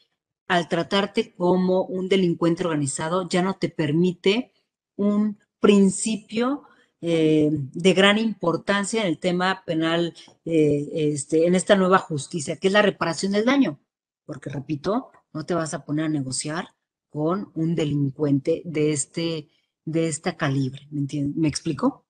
al 0.49 0.69
tratarte 0.69 1.35
como 1.35 1.85
un 1.85 2.09
delincuente 2.09 2.65
organizado 2.65 3.29
ya 3.29 3.43
no 3.43 3.55
te 3.55 3.69
permite 3.69 4.53
un 4.97 5.39
principio 5.61 6.65
eh, 7.05 7.51
de 7.51 7.93
gran 7.95 8.17
importancia 8.17 9.03
en 9.03 9.09
el 9.09 9.19
tema 9.19 9.65
penal, 9.67 10.15
eh, 10.45 10.89
este, 10.95 11.47
en 11.47 11.57
esta 11.57 11.75
nueva 11.75 11.99
justicia, 11.99 12.57
que 12.57 12.69
es 12.69 12.73
la 12.73 12.81
reparación 12.81 13.33
del 13.33 13.45
daño. 13.45 13.81
Porque, 14.25 14.51
repito, 14.51 15.11
no 15.33 15.45
te 15.45 15.55
vas 15.55 15.75
a 15.75 15.85
poner 15.85 16.07
a 16.07 16.09
negociar 16.09 16.69
con 17.11 17.51
un 17.55 17.75
delincuente 17.75 18.63
de 18.65 18.93
este, 18.93 19.49
de 19.85 20.07
esta 20.07 20.37
calibre. 20.37 20.87
¿Me, 20.91 21.07
¿Me 21.35 21.49
explico? 21.49 22.07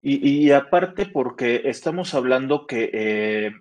Y, 0.00 0.50
aparte 0.52 1.06
porque 1.06 1.62
estamos 1.64 2.14
hablando 2.14 2.66
que, 2.66 2.90
eh, 2.92 3.52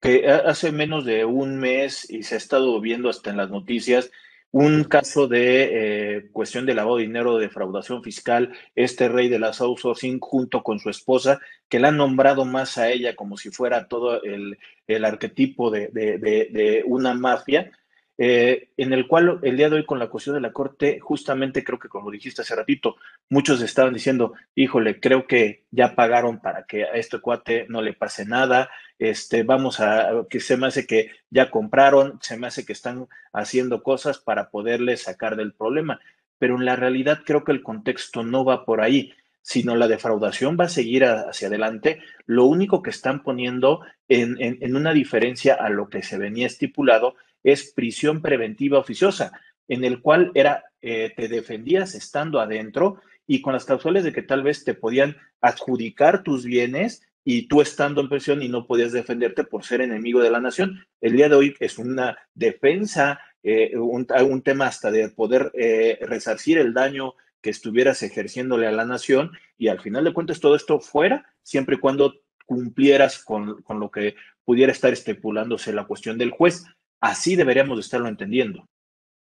que 0.00 0.26
hace 0.28 0.72
menos 0.72 1.04
de 1.04 1.24
un 1.24 1.58
mes 1.58 2.10
y 2.10 2.22
se 2.22 2.36
ha 2.36 2.38
estado 2.38 2.80
viendo 2.80 3.10
hasta 3.10 3.30
en 3.30 3.36
las 3.36 3.50
noticias 3.50 4.10
un 4.54 4.84
caso 4.84 5.26
de 5.26 6.16
eh, 6.16 6.28
cuestión 6.30 6.64
de 6.64 6.74
lavado 6.74 6.98
de 6.98 7.02
dinero, 7.02 7.36
de 7.36 7.46
defraudación 7.46 8.04
fiscal, 8.04 8.52
este 8.76 9.08
rey 9.08 9.28
de 9.28 9.40
las 9.40 9.60
outsourcing 9.60 10.20
junto 10.20 10.62
con 10.62 10.78
su 10.78 10.90
esposa, 10.90 11.40
que 11.68 11.80
la 11.80 11.88
han 11.88 11.96
nombrado 11.96 12.44
más 12.44 12.78
a 12.78 12.88
ella 12.88 13.16
como 13.16 13.36
si 13.36 13.50
fuera 13.50 13.88
todo 13.88 14.22
el, 14.22 14.56
el 14.86 15.04
arquetipo 15.04 15.72
de, 15.72 15.88
de, 15.88 16.84
una 16.86 17.14
mafia, 17.14 17.72
eh, 18.16 18.68
en 18.76 18.92
el 18.92 19.08
cual 19.08 19.40
el 19.42 19.56
día 19.56 19.68
de 19.68 19.74
hoy 19.74 19.86
con 19.86 19.98
la 19.98 20.08
cuestión 20.08 20.36
de 20.36 20.40
la 20.40 20.52
Corte, 20.52 21.00
justamente 21.00 21.64
creo 21.64 21.80
que 21.80 21.88
como 21.88 22.12
dijiste 22.12 22.42
hace 22.42 22.54
ratito, 22.54 22.94
muchos 23.28 23.60
estaban 23.60 23.92
diciendo, 23.92 24.34
híjole, 24.54 25.00
creo 25.00 25.26
que 25.26 25.64
ya 25.72 25.96
pagaron 25.96 26.38
para 26.38 26.64
que 26.64 26.84
a 26.84 26.92
este 26.92 27.18
cuate 27.18 27.66
no 27.68 27.82
le 27.82 27.92
pase 27.92 28.24
nada, 28.24 28.70
este, 28.98 29.42
vamos 29.42 29.80
a, 29.80 30.26
que 30.30 30.40
se 30.40 30.56
me 30.56 30.66
hace 30.66 30.86
que 30.86 31.10
ya 31.30 31.50
compraron, 31.50 32.18
se 32.22 32.36
me 32.36 32.46
hace 32.46 32.64
que 32.64 32.72
están 32.72 33.06
haciendo 33.32 33.82
cosas 33.82 34.18
para 34.18 34.50
poderle 34.50 34.96
sacar 34.96 35.36
del 35.36 35.52
problema, 35.52 36.00
pero 36.38 36.56
en 36.56 36.64
la 36.64 36.76
realidad 36.76 37.20
creo 37.24 37.44
que 37.44 37.52
el 37.52 37.62
contexto 37.62 38.22
no 38.22 38.44
va 38.44 38.64
por 38.64 38.80
ahí. 38.80 39.12
sino 39.46 39.76
la 39.76 39.88
defraudación 39.88 40.56
va 40.58 40.64
a 40.64 40.68
seguir 40.70 41.04
hacia 41.04 41.48
adelante. 41.48 42.00
Lo 42.24 42.46
único 42.46 42.80
que 42.82 42.88
están 42.88 43.22
poniendo 43.22 43.82
en, 44.08 44.74
una 44.74 44.94
diferencia 44.94 45.52
a 45.52 45.68
lo 45.68 45.90
que 45.90 46.02
se 46.02 46.16
venía 46.16 46.46
estipulado 46.46 47.16
es 47.42 47.70
prisión 47.74 48.22
preventiva 48.22 48.78
oficiosa, 48.78 49.32
en 49.68 49.84
el 49.84 50.00
cual 50.00 50.32
era, 50.34 50.64
eh, 50.80 51.12
te 51.14 51.28
defendías 51.28 51.94
estando 51.94 52.40
adentro 52.40 53.02
y 53.26 53.42
con 53.42 53.52
las 53.52 53.66
causales 53.66 54.02
de 54.02 54.14
que 54.14 54.22
tal 54.22 54.42
vez 54.42 54.64
te 54.64 54.72
podían 54.72 55.18
adjudicar 55.42 56.22
tus 56.22 56.46
bienes 56.46 57.02
y 57.24 57.48
tú 57.48 57.62
estando 57.62 58.00
en 58.00 58.08
prisión 58.08 58.42
y 58.42 58.48
no 58.48 58.66
podías 58.66 58.92
defenderte 58.92 59.44
por 59.44 59.64
ser 59.64 59.80
enemigo 59.80 60.20
de 60.20 60.30
la 60.30 60.40
nación. 60.40 60.86
El 61.00 61.16
día 61.16 61.28
de 61.28 61.36
hoy 61.36 61.56
es 61.58 61.78
una 61.78 62.18
defensa, 62.34 63.20
eh, 63.42 63.76
un, 63.76 64.42
tema 64.42 64.66
hasta 64.66 64.90
de 64.90 65.08
poder 65.08 65.50
eh, 65.54 65.98
resarcir 66.02 66.58
el 66.58 66.74
daño 66.74 67.14
que 67.40 67.50
estuvieras 67.50 68.02
ejerciéndole 68.02 68.66
a 68.66 68.72
la 68.72 68.84
nación 68.84 69.32
y 69.56 69.68
al 69.68 69.80
final 69.80 70.04
de 70.04 70.12
cuentas 70.12 70.40
todo 70.40 70.54
esto 70.54 70.80
fuera, 70.80 71.26
siempre 71.42 71.76
y 71.76 71.78
cuando 71.78 72.14
cumplieras 72.46 73.22
con, 73.22 73.62
con 73.62 73.80
lo 73.80 73.90
que 73.90 74.16
pudiera 74.44 74.72
estar 74.72 74.92
estipulándose 74.92 75.72
la 75.72 75.86
cuestión 75.86 76.18
del 76.18 76.30
juez. 76.30 76.64
Así 77.00 77.36
deberíamos 77.36 77.78
de 77.78 77.82
estarlo 77.82 78.08
entendiendo. 78.08 78.68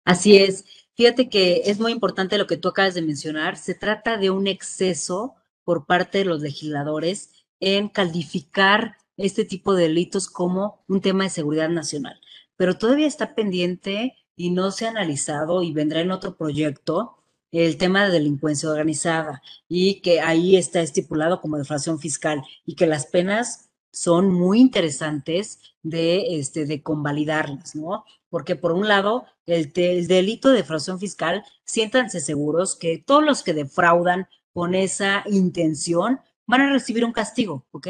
Así 0.04 0.36
es. 0.36 0.64
Fíjate 0.94 1.28
que 1.28 1.62
es 1.66 1.78
muy 1.78 1.92
importante 1.92 2.38
lo 2.38 2.46
que 2.46 2.56
tú 2.56 2.68
acabas 2.68 2.94
de 2.94 3.02
mencionar. 3.02 3.56
Se 3.56 3.74
trata 3.74 4.16
de 4.16 4.30
un 4.30 4.46
exceso 4.46 5.36
por 5.64 5.86
parte 5.86 6.18
de 6.18 6.24
los 6.24 6.40
legisladores 6.40 7.41
en 7.62 7.88
calificar 7.88 8.96
este 9.16 9.44
tipo 9.44 9.74
de 9.74 9.84
delitos 9.84 10.28
como 10.28 10.84
un 10.88 11.00
tema 11.00 11.24
de 11.24 11.30
seguridad 11.30 11.68
nacional. 11.68 12.20
Pero 12.56 12.76
todavía 12.76 13.06
está 13.06 13.36
pendiente 13.36 14.16
y 14.36 14.50
no 14.50 14.72
se 14.72 14.86
ha 14.86 14.90
analizado 14.90 15.62
y 15.62 15.72
vendrá 15.72 16.00
en 16.00 16.10
otro 16.10 16.36
proyecto 16.36 17.18
el 17.52 17.76
tema 17.76 18.04
de 18.04 18.10
delincuencia 18.10 18.68
organizada 18.68 19.42
y 19.68 20.00
que 20.00 20.20
ahí 20.20 20.56
está 20.56 20.80
estipulado 20.80 21.40
como 21.40 21.56
defraudación 21.56 22.00
fiscal 22.00 22.42
y 22.66 22.74
que 22.74 22.86
las 22.88 23.06
penas 23.06 23.70
son 23.92 24.32
muy 24.32 24.58
interesantes 24.58 25.60
de, 25.82 26.38
este, 26.38 26.66
de 26.66 26.82
convalidarlas, 26.82 27.76
¿no? 27.76 28.04
Porque 28.28 28.56
por 28.56 28.72
un 28.72 28.88
lado, 28.88 29.26
el, 29.46 29.70
el 29.76 30.08
delito 30.08 30.48
de 30.48 30.56
defraudación 30.56 30.98
fiscal, 30.98 31.44
siéntanse 31.64 32.20
seguros 32.20 32.74
que 32.74 32.98
todos 32.98 33.22
los 33.22 33.44
que 33.44 33.54
defraudan 33.54 34.26
con 34.52 34.74
esa 34.74 35.22
intención 35.26 36.20
van 36.52 36.60
a 36.60 36.70
recibir 36.70 37.02
un 37.02 37.12
castigo, 37.12 37.66
¿ok? 37.70 37.88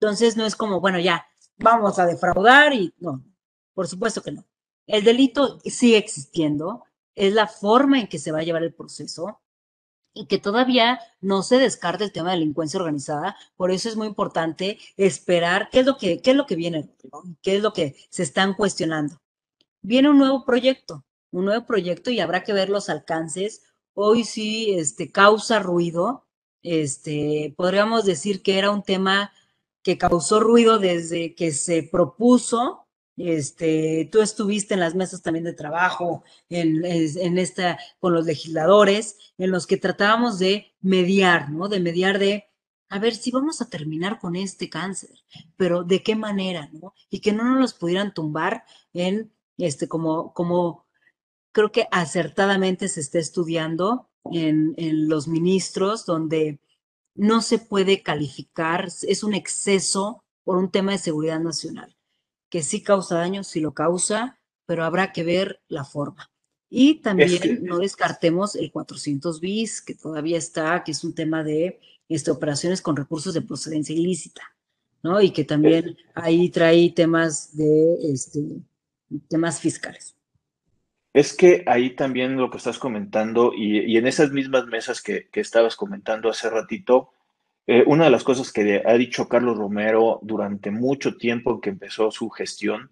Entonces 0.00 0.34
no 0.34 0.46
es 0.46 0.56
como, 0.56 0.80
bueno, 0.80 0.98
ya, 0.98 1.26
vamos 1.58 1.98
a 1.98 2.06
defraudar 2.06 2.72
y 2.72 2.94
no, 2.96 3.22
por 3.74 3.86
supuesto 3.86 4.22
que 4.22 4.32
no. 4.32 4.46
El 4.86 5.04
delito 5.04 5.58
sigue 5.66 5.98
existiendo, 5.98 6.84
es 7.14 7.34
la 7.34 7.46
forma 7.46 8.00
en 8.00 8.06
que 8.06 8.18
se 8.18 8.32
va 8.32 8.38
a 8.38 8.44
llevar 8.44 8.62
el 8.62 8.72
proceso 8.72 9.42
y 10.14 10.24
que 10.24 10.38
todavía 10.38 10.98
no 11.20 11.42
se 11.42 11.58
descarte 11.58 12.04
el 12.04 12.12
tema 12.12 12.30
de 12.30 12.38
delincuencia 12.38 12.80
organizada, 12.80 13.36
por 13.56 13.70
eso 13.70 13.90
es 13.90 13.96
muy 13.96 14.06
importante 14.06 14.78
esperar 14.96 15.68
qué 15.70 15.80
es 15.80 15.86
lo 15.86 15.98
que, 15.98 16.22
qué 16.22 16.30
es 16.30 16.36
lo 16.38 16.46
que 16.46 16.56
viene, 16.56 16.88
qué 17.42 17.56
es 17.56 17.62
lo 17.62 17.74
que 17.74 17.94
se 18.08 18.22
están 18.22 18.54
cuestionando. 18.54 19.18
Viene 19.82 20.08
un 20.08 20.16
nuevo 20.16 20.46
proyecto, 20.46 21.04
un 21.30 21.44
nuevo 21.44 21.66
proyecto 21.66 22.10
y 22.10 22.20
habrá 22.20 22.42
que 22.42 22.54
ver 22.54 22.70
los 22.70 22.88
alcances. 22.88 23.64
Hoy 23.92 24.24
sí 24.24 24.72
este, 24.78 25.12
causa 25.12 25.58
ruido, 25.58 26.27
este, 26.62 27.54
podríamos 27.56 28.04
decir 28.04 28.42
que 28.42 28.58
era 28.58 28.70
un 28.70 28.82
tema 28.82 29.32
que 29.82 29.98
causó 29.98 30.40
ruido 30.40 30.78
desde 30.78 31.34
que 31.34 31.52
se 31.52 31.82
propuso. 31.82 32.86
Este, 33.16 34.08
tú 34.12 34.20
estuviste 34.20 34.74
en 34.74 34.80
las 34.80 34.94
mesas 34.94 35.22
también 35.22 35.44
de 35.44 35.52
trabajo, 35.52 36.22
en, 36.48 37.38
esta, 37.38 37.78
con 37.98 38.12
los 38.12 38.26
legisladores, 38.26 39.16
en 39.38 39.50
los 39.50 39.66
que 39.66 39.76
tratábamos 39.76 40.38
de 40.38 40.74
mediar, 40.80 41.50
¿no? 41.50 41.68
De 41.68 41.80
mediar 41.80 42.18
de, 42.18 42.48
a 42.88 42.98
ver 42.98 43.14
si 43.14 43.30
vamos 43.30 43.60
a 43.60 43.68
terminar 43.68 44.18
con 44.20 44.36
este 44.36 44.70
cáncer, 44.70 45.24
pero 45.56 45.84
de 45.84 46.02
qué 46.02 46.14
manera, 46.14 46.70
¿no? 46.72 46.94
Y 47.10 47.20
que 47.20 47.32
no 47.32 47.44
nos 47.44 47.58
los 47.58 47.74
pudieran 47.74 48.14
tumbar 48.14 48.64
en, 48.92 49.32
este, 49.56 49.88
como, 49.88 50.32
como 50.32 50.86
creo 51.52 51.72
que 51.72 51.88
acertadamente 51.90 52.88
se 52.88 53.00
está 53.00 53.18
estudiando 53.18 54.07
en, 54.32 54.74
los 55.08 55.28
ministros, 55.28 56.06
donde 56.06 56.60
no 57.14 57.42
se 57.42 57.58
puede 57.58 58.02
calificar, 58.02 58.88
es 59.02 59.22
un 59.22 59.34
exceso 59.34 60.24
por 60.44 60.56
un 60.56 60.70
tema 60.70 60.92
de 60.92 60.98
seguridad 60.98 61.40
nacional, 61.40 61.96
que 62.48 62.62
sí 62.62 62.82
causa 62.82 63.16
daño, 63.16 63.44
sí 63.44 63.60
lo 63.60 63.74
causa, 63.74 64.38
pero 64.66 64.84
habrá 64.84 65.12
que 65.12 65.24
ver 65.24 65.62
la 65.68 65.84
forma. 65.84 66.30
Y 66.70 66.96
también 66.96 67.64
no 67.64 67.78
descartemos 67.78 68.54
el 68.54 68.70
400 68.70 69.40
bis, 69.40 69.80
que 69.80 69.94
todavía 69.94 70.36
está, 70.36 70.84
que 70.84 70.92
es 70.92 71.02
un 71.02 71.14
tema 71.14 71.42
de 71.42 71.80
este, 72.08 72.30
operaciones 72.30 72.82
con 72.82 72.96
recursos 72.96 73.34
de 73.34 73.42
procedencia 73.42 73.94
ilícita, 73.94 74.42
¿no? 75.02 75.20
Y 75.20 75.30
que 75.30 75.44
también 75.44 75.96
ahí 76.14 76.50
trae 76.50 76.90
temas 76.90 77.56
de 77.56 78.12
este, 78.12 78.40
temas 79.28 79.60
fiscales. 79.60 80.17
Es 81.18 81.34
que 81.36 81.64
ahí 81.66 81.96
también 81.96 82.36
lo 82.36 82.48
que 82.48 82.58
estás 82.58 82.78
comentando 82.78 83.52
y, 83.52 83.96
en 83.96 84.06
esas 84.06 84.30
mismas 84.30 84.66
mesas 84.66 85.02
que, 85.02 85.28
estabas 85.32 85.74
comentando 85.74 86.30
hace 86.30 86.48
ratito, 86.48 87.10
eh, 87.66 87.82
una 87.88 88.04
de 88.04 88.10
las 88.10 88.22
cosas 88.22 88.52
que 88.52 88.84
ha 88.86 88.92
dicho 88.92 89.28
Carlos 89.28 89.58
Romero 89.58 90.20
durante 90.22 90.70
mucho 90.70 91.16
tiempo 91.16 91.60
que 91.60 91.70
empezó 91.70 92.12
su 92.12 92.30
gestión 92.30 92.88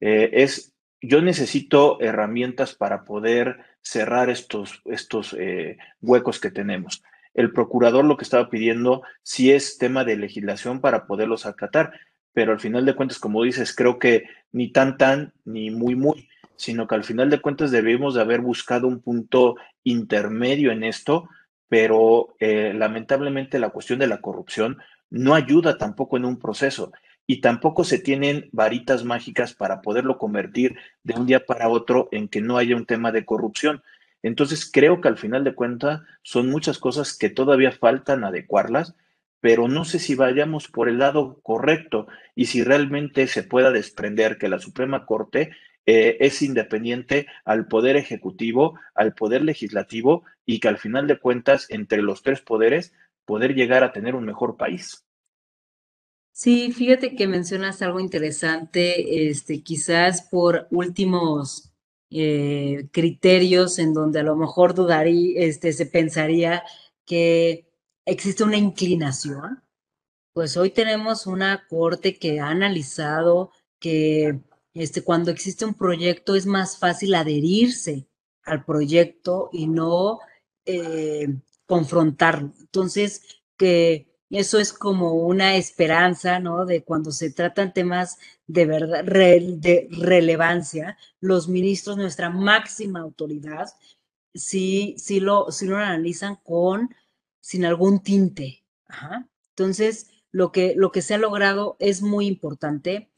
eh, 0.00 0.28
es, 0.32 0.74
yo 1.00 1.22
necesito 1.22 2.00
herramientas 2.00 2.74
para 2.74 3.04
poder 3.04 3.60
cerrar 3.80 4.28
estos, 4.28 4.82
estos 4.84 5.36
eh, 5.38 5.78
huecos 6.02 6.40
que 6.40 6.50
tenemos. 6.50 7.04
El 7.32 7.52
procurador 7.52 8.04
lo 8.04 8.16
que 8.16 8.24
estaba 8.24 8.50
pidiendo 8.50 9.02
sí 9.22 9.52
es 9.52 9.78
tema 9.78 10.04
de 10.04 10.16
legislación 10.16 10.80
para 10.80 11.06
poderlos 11.06 11.46
acatar, 11.46 11.92
pero 12.32 12.50
al 12.50 12.58
final 12.58 12.84
de 12.84 12.96
cuentas, 12.96 13.20
como 13.20 13.44
dices, 13.44 13.72
creo 13.72 14.00
que 14.00 14.24
ni 14.50 14.72
tan 14.72 14.98
tan 14.98 15.32
ni 15.44 15.70
muy 15.70 15.94
muy 15.94 16.28
sino 16.58 16.88
que 16.88 16.96
al 16.96 17.04
final 17.04 17.30
de 17.30 17.40
cuentas 17.40 17.70
debemos 17.70 18.14
de 18.14 18.20
haber 18.20 18.40
buscado 18.40 18.88
un 18.88 19.00
punto 19.00 19.54
intermedio 19.84 20.72
en 20.72 20.82
esto, 20.82 21.28
pero 21.68 22.34
eh, 22.40 22.72
lamentablemente 22.74 23.60
la 23.60 23.70
cuestión 23.70 24.00
de 24.00 24.08
la 24.08 24.20
corrupción 24.20 24.78
no 25.08 25.34
ayuda 25.34 25.78
tampoco 25.78 26.16
en 26.16 26.24
un 26.24 26.38
proceso 26.38 26.92
y 27.28 27.40
tampoco 27.40 27.84
se 27.84 28.00
tienen 28.00 28.48
varitas 28.52 29.04
mágicas 29.04 29.54
para 29.54 29.82
poderlo 29.82 30.18
convertir 30.18 30.76
de 31.04 31.14
un 31.14 31.26
día 31.26 31.46
para 31.46 31.68
otro 31.68 32.08
en 32.10 32.26
que 32.26 32.40
no 32.40 32.58
haya 32.58 32.74
un 32.74 32.86
tema 32.86 33.12
de 33.12 33.24
corrupción. 33.24 33.82
Entonces 34.22 34.68
creo 34.70 35.00
que 35.00 35.08
al 35.08 35.16
final 35.16 35.44
de 35.44 35.54
cuentas 35.54 36.00
son 36.22 36.50
muchas 36.50 36.78
cosas 36.78 37.16
que 37.16 37.30
todavía 37.30 37.70
faltan 37.70 38.24
adecuarlas, 38.24 38.96
pero 39.40 39.68
no 39.68 39.84
sé 39.84 40.00
si 40.00 40.16
vayamos 40.16 40.66
por 40.66 40.88
el 40.88 40.98
lado 40.98 41.38
correcto 41.42 42.08
y 42.34 42.46
si 42.46 42.64
realmente 42.64 43.28
se 43.28 43.44
pueda 43.44 43.70
desprender 43.70 44.38
que 44.38 44.48
la 44.48 44.58
Suprema 44.58 45.06
Corte 45.06 45.52
eh, 45.90 46.18
es 46.20 46.42
independiente 46.42 47.26
al 47.46 47.66
poder 47.66 47.96
ejecutivo, 47.96 48.78
al 48.94 49.14
poder 49.14 49.40
legislativo 49.40 50.22
y 50.44 50.60
que 50.60 50.68
al 50.68 50.76
final 50.76 51.06
de 51.06 51.18
cuentas, 51.18 51.64
entre 51.70 52.02
los 52.02 52.22
tres 52.22 52.42
poderes, 52.42 52.92
poder 53.24 53.54
llegar 53.54 53.82
a 53.82 53.90
tener 53.90 54.14
un 54.14 54.26
mejor 54.26 54.58
país. 54.58 55.06
Sí, 56.30 56.72
fíjate 56.72 57.16
que 57.16 57.26
mencionas 57.26 57.80
algo 57.80 58.00
interesante, 58.00 59.30
este, 59.30 59.62
quizás 59.62 60.28
por 60.30 60.68
últimos 60.70 61.72
eh, 62.10 62.90
criterios 62.92 63.78
en 63.78 63.94
donde 63.94 64.20
a 64.20 64.24
lo 64.24 64.36
mejor 64.36 64.74
dudaría, 64.74 65.40
este, 65.42 65.72
se 65.72 65.86
pensaría 65.86 66.64
que 67.06 67.66
existe 68.04 68.44
una 68.44 68.58
inclinación. 68.58 69.62
Pues 70.34 70.58
hoy 70.58 70.68
tenemos 70.68 71.26
una 71.26 71.66
corte 71.66 72.18
que 72.18 72.40
ha 72.40 72.50
analizado 72.50 73.52
que 73.80 74.42
este, 74.78 75.02
cuando 75.02 75.30
existe 75.32 75.64
un 75.64 75.74
proyecto 75.74 76.36
es 76.36 76.46
más 76.46 76.78
fácil 76.78 77.14
adherirse 77.14 78.06
al 78.44 78.64
proyecto 78.64 79.50
y 79.52 79.66
no 79.66 80.20
eh, 80.64 81.28
confrontarlo. 81.66 82.52
Entonces, 82.60 83.22
que 83.56 84.08
eso 84.30 84.58
es 84.60 84.72
como 84.72 85.14
una 85.14 85.56
esperanza, 85.56 86.38
¿no? 86.38 86.64
De 86.64 86.84
cuando 86.84 87.10
se 87.10 87.32
tratan 87.32 87.72
temas 87.72 88.18
de 88.46 88.66
verdad, 88.66 89.04
de 89.04 89.88
relevancia, 89.90 90.96
los 91.20 91.48
ministros, 91.48 91.96
nuestra 91.96 92.30
máxima 92.30 93.00
autoridad, 93.00 93.68
sí, 94.32 94.94
sí, 94.98 95.18
lo, 95.18 95.50
sí 95.50 95.66
lo 95.66 95.76
analizan 95.76 96.36
con, 96.36 96.94
sin 97.40 97.64
algún 97.64 98.00
tinte. 98.00 98.64
Entonces, 99.56 100.08
lo 100.30 100.52
que, 100.52 100.74
lo 100.76 100.92
que 100.92 101.02
se 101.02 101.14
ha 101.14 101.18
logrado 101.18 101.76
es 101.80 102.00
muy 102.00 102.26
importante 102.26 103.10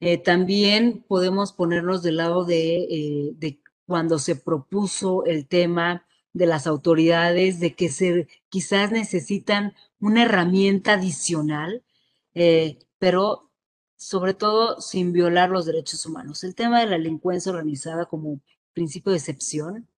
eh, 0.00 0.18
también 0.18 1.04
podemos 1.08 1.52
ponernos 1.52 2.02
del 2.02 2.16
lado 2.16 2.46
eh, 2.50 3.32
de, 3.34 3.60
cuando 3.86 4.18
se 4.18 4.36
propuso 4.36 5.24
el 5.24 5.46
tema 5.46 6.06
de 6.32 6.46
las 6.46 6.66
autoridades, 6.66 7.60
de 7.60 7.74
que 7.74 8.26
quizás 8.50 8.92
necesitan 8.92 9.74
una 10.00 10.24
herramienta 10.24 10.94
adicional, 10.94 11.82
eh, 12.34 12.78
pero 12.98 13.50
sobre 13.96 14.34
todo 14.34 14.80
sin 14.82 15.12
violar 15.12 15.48
los 15.48 15.64
derechos 15.64 16.04
humanos. 16.04 16.44
El 16.44 16.54
tema 16.54 16.80
de 16.80 16.86
la 16.86 16.98
delincuencia 16.98 17.52
organizada 17.52 18.04
como 18.04 18.40
principio 18.74 19.12
de 19.12 19.18
excepción. 19.18 19.88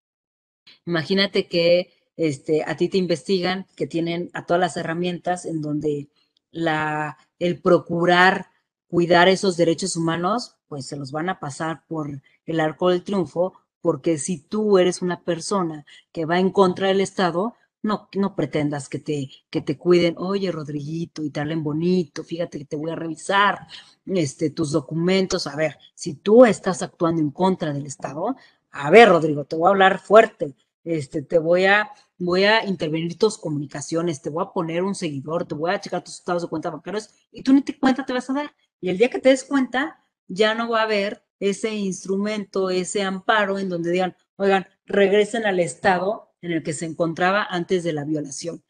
Imagínate 0.87 1.49
que 1.49 1.93
este, 2.17 2.63
a 2.65 2.77
ti 2.77 2.89
te 2.89 2.99
investigan, 2.99 3.67
que 3.77 3.89
tienen 3.89 4.31
a 4.35 4.47
todas 4.47 4.61
las 4.61 4.77
herramientas 4.77 5.45
en 5.45 5.61
donde 5.61 6.09
la, 6.53 7.19
el 7.41 7.61
procurar 7.61 8.51
cuidar 8.89 9.29
esos 9.29 9.57
derechos 9.57 9.97
humanos, 9.97 10.57
pues 10.69 10.87
se 10.87 10.97
los 10.97 11.13
van 11.13 11.29
a 11.29 11.41
pasar 11.41 11.85
por 11.87 12.21
el 12.47 12.61
arco 12.61 12.91
del 12.91 13.05
triunfo, 13.05 13.55
porque 13.81 14.19
si 14.19 14.39
tú 14.39 14.79
eres 14.79 15.03
una 15.03 15.23
persona 15.23 15.85
que 16.13 16.25
va 16.25 16.39
en 16.39 16.51
contra 16.51 16.89
del 16.89 17.01
Estado, 17.01 17.55
no, 17.83 18.09
no 18.15 18.35
pretendas 18.35 18.89
que 18.89 18.99
te, 18.99 19.31
que 19.51 19.61
te 19.61 19.79
cuiden, 19.79 20.15
oye, 20.19 20.51
Rodriguito, 20.51 21.23
y 21.23 21.31
te 21.31 21.41
hablen 21.41 21.63
bonito, 21.63 22.25
fíjate 22.25 22.59
que 22.59 22.65
te 22.65 22.77
voy 22.77 22.91
a 22.91 22.97
revisar 22.97 23.69
este, 24.07 24.51
tus 24.51 24.73
documentos. 24.73 25.47
A 25.47 25.55
ver, 25.57 25.79
si 25.95 26.15
tú 26.15 26.45
estás 26.45 26.83
actuando 26.83 27.23
en 27.23 27.31
contra 27.31 27.73
del 27.73 27.87
Estado, 27.87 28.37
a 28.71 28.91
ver, 28.91 29.09
Rodrigo, 29.09 29.45
te 29.45 29.57
voy 29.57 29.67
a 29.69 29.71
hablar 29.71 30.01
fuerte, 30.01 30.55
este, 30.85 31.23
te 31.23 31.39
voy 31.39 31.67
a, 31.67 31.91
voy 32.19 32.45
a 32.45 32.65
intervenir 32.67 33.17
tus 33.19 33.39
comunicaciones, 33.39 34.23
te 34.23 34.31
voy 34.31 34.45
a 34.45 34.53
poner 34.53 34.83
un 34.83 34.95
seguidor, 34.95 35.47
te 35.47 35.55
voy 35.55 35.71
a 35.71 35.81
checar 35.81 36.03
tus 36.03 36.15
estados 36.15 36.43
de 36.43 36.49
cuenta 36.49 36.71
bancarios 36.71 37.11
y 37.31 37.43
tú 37.43 37.53
ni 37.53 37.63
te 37.63 37.79
cuenta 37.79 38.05
te 38.05 38.13
vas 38.13 38.29
a 38.31 38.35
dar. 38.35 38.55
Y 38.81 38.91
el 38.91 38.99
día 38.99 39.11
que 39.11 39.19
te 39.19 39.31
des 39.31 39.45
cuenta, 39.45 40.05
ya 40.29 40.55
no 40.55 40.69
va 40.69 40.81
a 40.81 40.85
haber 40.85 41.25
ese 41.41 41.75
instrumento, 41.75 42.71
ese 42.71 43.03
amparo 43.03 43.59
en 43.59 43.69
donde 43.69 43.91
digan, 43.91 44.17
oigan, 44.37 44.67
regresen 44.87 45.47
al 45.47 45.61
estado 45.61 46.33
en 46.41 46.53
el 46.53 46.63
que 46.63 46.73
se 46.73 46.87
encontraba 46.87 47.45
antes 47.45 47.85
de 47.85 47.93
la 47.93 48.05
violación. 48.05 48.63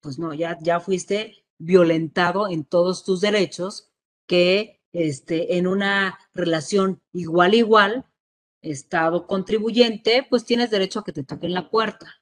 Pues 0.00 0.18
no, 0.18 0.34
ya, 0.34 0.58
ya 0.60 0.80
fuiste 0.80 1.44
violentado 1.58 2.48
en 2.48 2.64
todos 2.64 3.04
tus 3.04 3.20
derechos 3.20 3.90
que 4.26 4.80
este, 4.92 5.56
en 5.58 5.66
una 5.66 6.18
relación 6.34 7.02
igual 7.12 7.54
igual, 7.54 8.06
estado 8.62 9.26
contribuyente, 9.26 10.26
pues 10.28 10.44
tienes 10.44 10.70
derecho 10.70 11.00
a 11.00 11.04
que 11.04 11.12
te 11.12 11.24
toquen 11.24 11.54
la 11.54 11.70
puerta. 11.70 12.19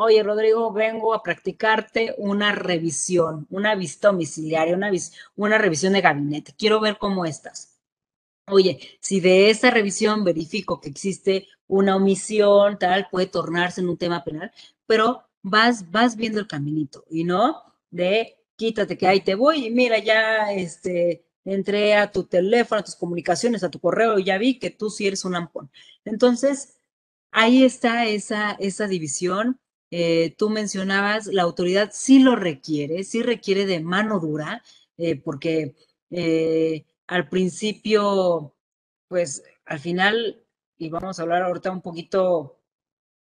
Oye, 0.00 0.22
Rodrigo, 0.22 0.72
vengo 0.72 1.12
a 1.12 1.24
practicarte 1.24 2.14
una 2.18 2.52
revisión, 2.52 3.48
una 3.50 3.74
vista 3.74 4.08
domiciliaria, 4.08 4.76
una, 4.76 4.92
una 5.34 5.58
revisión 5.58 5.92
de 5.92 6.00
gabinete. 6.00 6.54
Quiero 6.56 6.78
ver 6.78 6.98
cómo 6.98 7.24
estás. 7.24 7.80
Oye, 8.46 8.78
si 9.00 9.18
de 9.20 9.50
esa 9.50 9.70
revisión 9.72 10.22
verifico 10.22 10.80
que 10.80 10.88
existe 10.88 11.48
una 11.66 11.96
omisión, 11.96 12.78
tal, 12.78 13.08
puede 13.10 13.26
tornarse 13.26 13.80
en 13.80 13.88
un 13.88 13.98
tema 13.98 14.22
penal, 14.22 14.52
pero 14.86 15.24
vas, 15.42 15.90
vas 15.90 16.14
viendo 16.14 16.38
el 16.38 16.46
caminito 16.46 17.04
y 17.10 17.24
no 17.24 17.60
de 17.90 18.36
quítate 18.54 18.96
que 18.96 19.08
ahí 19.08 19.20
te 19.22 19.34
voy 19.34 19.66
y 19.66 19.70
mira, 19.72 19.98
ya 19.98 20.52
este, 20.52 21.24
entré 21.44 21.96
a 21.96 22.12
tu 22.12 22.22
teléfono, 22.22 22.80
a 22.80 22.84
tus 22.84 22.94
comunicaciones, 22.94 23.64
a 23.64 23.70
tu 23.70 23.80
correo 23.80 24.16
y 24.20 24.24
ya 24.24 24.38
vi 24.38 24.60
que 24.60 24.70
tú 24.70 24.90
sí 24.90 25.08
eres 25.08 25.24
un 25.24 25.34
ampón. 25.34 25.72
Entonces, 26.04 26.78
ahí 27.32 27.64
está 27.64 28.06
esa, 28.06 28.52
esa 28.60 28.86
división. 28.86 29.58
Eh, 29.90 30.34
tú 30.36 30.50
mencionabas, 30.50 31.26
la 31.28 31.42
autoridad 31.42 31.90
sí 31.92 32.18
lo 32.18 32.36
requiere, 32.36 33.04
sí 33.04 33.22
requiere 33.22 33.66
de 33.66 33.80
mano 33.80 34.20
dura, 34.20 34.62
eh, 34.98 35.16
porque 35.16 35.74
eh, 36.10 36.84
al 37.06 37.28
principio, 37.28 38.54
pues 39.08 39.42
al 39.64 39.80
final, 39.80 40.42
y 40.78 40.90
vamos 40.90 41.18
a 41.18 41.22
hablar 41.22 41.42
ahorita 41.42 41.70
un 41.70 41.82
poquito, 41.82 42.58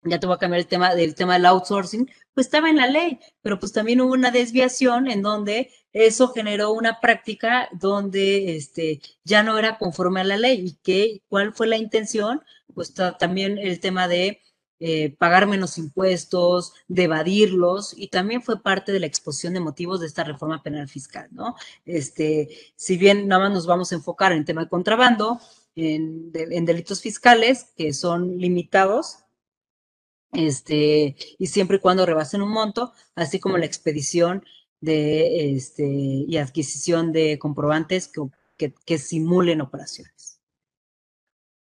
ya 0.03 0.21
te 0.21 0.27
voy 0.27 0.37
a 0.37 0.39
cambiar 0.39 0.61
el 0.61 0.69
tema 0.69 0.95
del 0.95 1.15
tema 1.15 1.35
del 1.35 1.47
outsourcing, 1.47 2.09
pues 2.35 2.47
estaba 2.47 2.71
en 2.71 2.77
la 2.77 2.87
ley, 2.87 3.19
pero 3.43 3.59
pues 3.59 3.73
también 3.73 4.01
hubo 4.01 4.13
una 4.13 4.31
desviación 4.31 5.11
en 5.11 5.23
donde 5.23 5.71
eso 5.93 6.29
generó 6.29 6.73
una 6.73 7.01
práctica 7.01 7.69
donde 7.73 8.57
este, 8.57 9.01
ya 9.25 9.43
no 9.43 9.59
era 9.59 9.79
conforme 9.79 10.21
a 10.21 10.25
la 10.25 10.37
ley. 10.37 10.67
¿Y 10.67 10.73
qué, 10.83 11.23
cuál 11.29 11.53
fue 11.55 11.67
la 11.67 11.77
intención? 11.77 12.43
Pues 12.75 12.95
también 13.19 13.59
el 13.59 13.81
tema 13.81 14.09
de 14.09 14.41
eh, 14.81 15.17
pagar 15.19 15.47
menos 15.49 15.77
impuestos, 15.77 16.73
de 16.87 17.05
evadirlos, 17.05 17.95
y 17.97 18.09
también 18.09 18.43
fue 18.43 18.63
parte 18.63 18.93
de 18.93 19.01
la 19.01 19.07
exposición 19.07 19.55
de 19.55 19.61
motivos 19.61 20.01
de 20.01 20.07
esta 20.07 20.23
reforma 20.23 20.63
penal 20.63 20.89
fiscal, 20.89 21.29
¿no? 21.33 21.57
Este, 21.85 22.49
si 22.77 22.97
bien 22.97 23.27
nada 23.27 23.45
más 23.45 23.53
nos 23.53 23.67
vamos 23.67 23.91
a 23.91 23.97
enfocar 23.97 24.33
en 24.33 24.39
el 24.39 24.45
tema 24.45 24.63
de 24.63 24.69
contrabando, 24.69 25.41
en, 25.75 26.33
delitos 26.33 27.01
fiscales 27.01 27.73
que 27.77 27.93
son 27.93 28.39
limitados, 28.39 29.19
este, 30.33 31.17
y 31.39 31.47
siempre 31.47 31.79
y 31.79 31.81
cuando 31.81 32.07
rebasen 32.07 32.43
un 32.43 32.51
monto, 32.51 32.93
así 33.15 33.41
como 33.41 33.59
la 33.59 33.67
expedición 33.67 34.45
de 34.81 35.57
este, 35.57 35.87
y 35.87 36.37
adquisición 36.37 37.13
de 37.13 37.39
comprobantes 37.39 38.09
que, 38.57 38.73
que, 38.85 38.99
simulen 38.99 39.61
operaciones. 39.61 40.13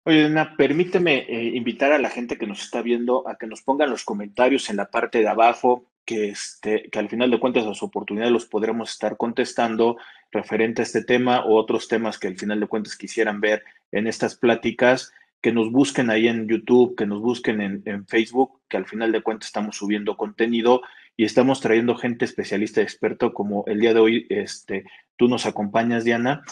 Oye, 0.08 0.26
Ana, 0.26 0.56
permíteme 0.56 1.26
eh, 1.28 1.56
invitar 1.56 1.92
a 1.92 1.98
la 1.98 2.12
gente 2.12 2.38
que 2.38 2.46
nos 2.46 2.62
está 2.62 2.84
viendo 2.84 3.28
a 3.28 3.40
que 3.40 3.48
nos 3.48 3.64
pongan 3.64 3.90
los 3.90 4.04
comentarios 4.04 4.70
en 4.70 4.76
la 4.76 4.92
parte 4.92 5.18
de 5.18 5.28
abajo, 5.28 5.88
que, 6.06 6.30
este, 6.30 6.92
que 6.92 7.00
al 7.00 7.10
final 7.10 7.32
de 7.32 7.40
cuentas 7.40 7.66
las 7.66 7.82
oportunidades 7.82 8.32
los 8.32 8.46
podremos 8.46 8.92
estar 8.92 9.18
contestando 9.18 9.98
referente 10.32 10.84
a 10.84 10.86
este 10.86 11.04
tema 11.04 11.44
o 11.44 11.56
otros 11.56 11.88
temas 11.88 12.20
que 12.20 12.28
al 12.28 12.38
final 12.38 12.60
de 12.60 12.68
cuentas 12.68 12.96
quisieran 12.96 13.42
ver 13.42 13.64
en 13.92 14.06
estas 14.06 14.36
pláticas, 14.36 15.12
que 15.42 15.52
nos 15.52 15.72
busquen 15.72 16.12
ahí 16.12 16.28
en 16.28 16.48
YouTube, 16.48 16.96
que 16.96 17.08
nos 17.08 17.22
busquen 17.22 17.60
en, 17.60 17.82
en 17.86 18.06
Facebook, 18.06 18.62
que 18.70 18.78
al 18.78 18.86
final 18.86 19.12
de 19.12 19.24
cuentas 19.24 19.48
estamos 19.48 19.76
subiendo 19.76 20.18
contenido 20.18 20.84
y 21.18 21.26
estamos 21.26 21.62
trayendo 21.62 21.96
gente 21.96 22.26
especialista, 22.26 22.80
experto, 22.80 23.34
como 23.34 23.64
el 23.66 23.80
día 23.80 23.96
de 23.96 24.02
hoy 24.02 24.28
este, 24.30 24.86
tú 25.18 25.28
nos 25.28 25.48
acompañas, 25.48 26.04
Diana. 26.04 26.44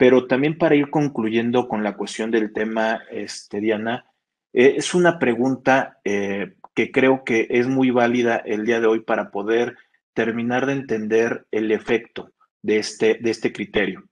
Pero 0.00 0.26
también 0.26 0.56
para 0.56 0.76
ir 0.76 0.88
concluyendo 0.88 1.68
con 1.68 1.84
la 1.84 1.94
cuestión 1.94 2.30
del 2.30 2.54
tema, 2.54 3.02
este, 3.10 3.60
Diana, 3.60 4.06
eh, 4.54 4.76
es 4.78 4.94
una 4.94 5.18
pregunta 5.18 5.98
eh, 6.04 6.54
que 6.74 6.90
creo 6.90 7.22
que 7.22 7.48
es 7.50 7.68
muy 7.68 7.90
válida 7.90 8.36
el 8.38 8.64
día 8.64 8.80
de 8.80 8.86
hoy 8.86 9.00
para 9.00 9.30
poder 9.30 9.76
terminar 10.14 10.64
de 10.64 10.72
entender 10.72 11.46
el 11.50 11.70
efecto 11.70 12.30
de 12.62 12.78
este, 12.78 13.18
de 13.20 13.30
este 13.30 13.52
criterio. 13.52 14.04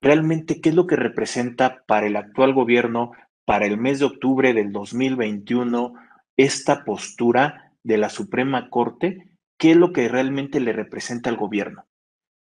Realmente, 0.00 0.60
¿qué 0.60 0.68
es 0.68 0.76
lo 0.76 0.86
que 0.86 0.94
representa 0.94 1.82
para 1.88 2.06
el 2.06 2.14
actual 2.14 2.54
gobierno, 2.54 3.10
para 3.44 3.66
el 3.66 3.78
mes 3.78 3.98
de 3.98 4.04
octubre 4.04 4.54
del 4.54 4.70
2021, 4.70 5.92
esta 6.36 6.84
postura 6.84 7.72
de 7.82 7.98
la 7.98 8.10
Suprema 8.10 8.70
Corte, 8.70 9.26
qué 9.58 9.72
es 9.72 9.76
lo 9.76 9.92
que 9.92 10.06
realmente 10.06 10.60
le 10.60 10.72
representa 10.72 11.30
al 11.30 11.36
gobierno. 11.36 11.84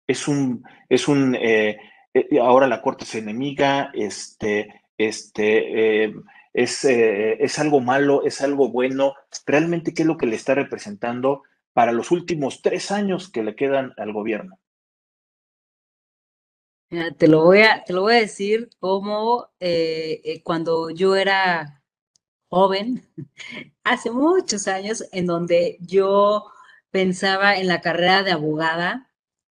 Es 0.07 0.27
un, 0.27 0.63
es 0.89 1.07
un, 1.07 1.35
eh, 1.35 1.77
eh, 2.15 2.39
ahora 2.39 2.67
la 2.67 2.81
Corte 2.81 3.03
es 3.03 3.13
enemiga, 3.15 3.91
este, 3.93 4.81
este, 4.97 6.05
eh, 6.05 6.13
es, 6.53 6.85
es 6.85 7.59
algo 7.59 7.81
malo, 7.81 8.23
es 8.25 8.41
algo 8.41 8.69
bueno. 8.69 9.13
Realmente, 9.45 9.93
¿qué 9.93 10.03
es 10.03 10.07
lo 10.07 10.17
que 10.17 10.25
le 10.25 10.37
está 10.37 10.55
representando 10.55 11.43
para 11.73 11.91
los 11.91 12.11
últimos 12.11 12.61
tres 12.61 12.91
años 12.91 13.29
que 13.29 13.43
le 13.43 13.55
quedan 13.55 13.93
al 13.97 14.13
gobierno? 14.13 14.57
Te 17.17 17.27
lo 17.27 17.43
voy 17.43 17.61
a, 17.63 17.83
te 17.83 17.91
lo 17.91 18.03
voy 18.03 18.13
a 18.13 18.19
decir 18.19 18.69
como 18.79 19.49
cuando 20.43 20.91
yo 20.91 21.17
era 21.17 21.83
joven, 22.47 23.05
hace 23.83 24.11
muchos 24.11 24.69
años, 24.69 25.03
en 25.11 25.25
donde 25.25 25.77
yo 25.81 26.45
pensaba 26.91 27.57
en 27.57 27.67
la 27.67 27.81
carrera 27.81 28.23
de 28.23 28.31
abogada 28.31 29.04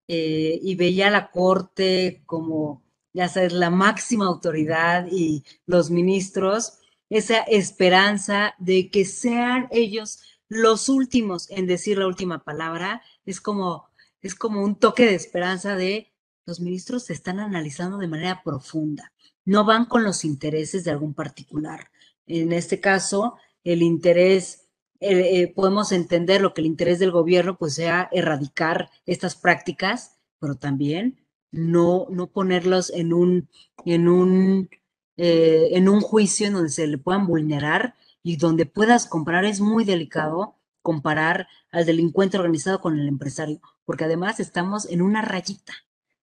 eh, 0.08 0.58
y 0.62 0.74
veía 0.74 1.10
la 1.10 1.30
corte 1.30 2.22
como, 2.26 2.82
ya 3.12 3.28
sabes, 3.28 3.52
la 3.52 3.70
máxima 3.70 4.26
autoridad 4.26 5.06
y 5.10 5.44
los 5.66 5.90
ministros, 5.90 6.78
esa 7.10 7.38
esperanza 7.42 8.54
de 8.58 8.90
que 8.90 9.04
sean 9.04 9.68
ellos 9.70 10.20
los 10.48 10.88
últimos 10.88 11.50
en 11.50 11.66
decir 11.66 11.98
la 11.98 12.06
última 12.06 12.44
palabra, 12.44 13.02
es 13.24 13.40
como, 13.40 13.88
es 14.20 14.34
como 14.34 14.62
un 14.62 14.76
toque 14.76 15.06
de 15.06 15.14
esperanza 15.14 15.76
de 15.76 16.12
los 16.46 16.60
ministros 16.60 17.04
se 17.04 17.14
están 17.14 17.40
analizando 17.40 17.96
de 17.96 18.08
manera 18.08 18.42
profunda, 18.44 19.12
no 19.46 19.64
van 19.64 19.86
con 19.86 20.04
los 20.04 20.24
intereses 20.24 20.84
de 20.84 20.90
algún 20.90 21.14
particular, 21.14 21.90
en 22.26 22.52
este 22.52 22.80
caso, 22.80 23.36
el 23.64 23.82
interés, 23.82 24.63
eh, 25.06 25.42
eh, 25.42 25.52
podemos 25.54 25.92
entender 25.92 26.40
lo 26.40 26.54
que 26.54 26.62
el 26.62 26.66
interés 26.66 26.98
del 26.98 27.10
gobierno 27.10 27.58
pues 27.58 27.74
sea 27.74 28.08
erradicar 28.10 28.90
estas 29.04 29.36
prácticas, 29.36 30.18
pero 30.38 30.54
también 30.54 31.20
no, 31.50 32.06
no 32.10 32.28
ponerlos 32.28 32.90
en 32.90 33.12
un, 33.12 33.50
en 33.84 34.08
un, 34.08 34.70
eh, 35.18 35.68
en 35.72 35.90
un 35.90 36.00
juicio 36.00 36.46
en 36.46 36.54
donde 36.54 36.70
se 36.70 36.86
le 36.86 36.96
puedan 36.96 37.26
vulnerar 37.26 37.96
y 38.22 38.36
donde 38.36 38.64
puedas 38.64 39.06
comprar. 39.06 39.44
Es 39.44 39.60
muy 39.60 39.84
delicado 39.84 40.56
comparar 40.80 41.48
al 41.70 41.84
delincuente 41.84 42.38
organizado 42.38 42.80
con 42.80 42.98
el 42.98 43.06
empresario, 43.06 43.60
porque 43.84 44.04
además 44.04 44.40
estamos 44.40 44.88
en 44.90 45.02
una 45.02 45.20
rayita 45.20 45.74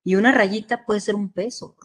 y 0.03 0.15
una 0.15 0.31
rayita 0.31 0.85
puede 0.85 1.01
ser 1.01 1.13
un 1.13 1.29
peso, 1.29 1.75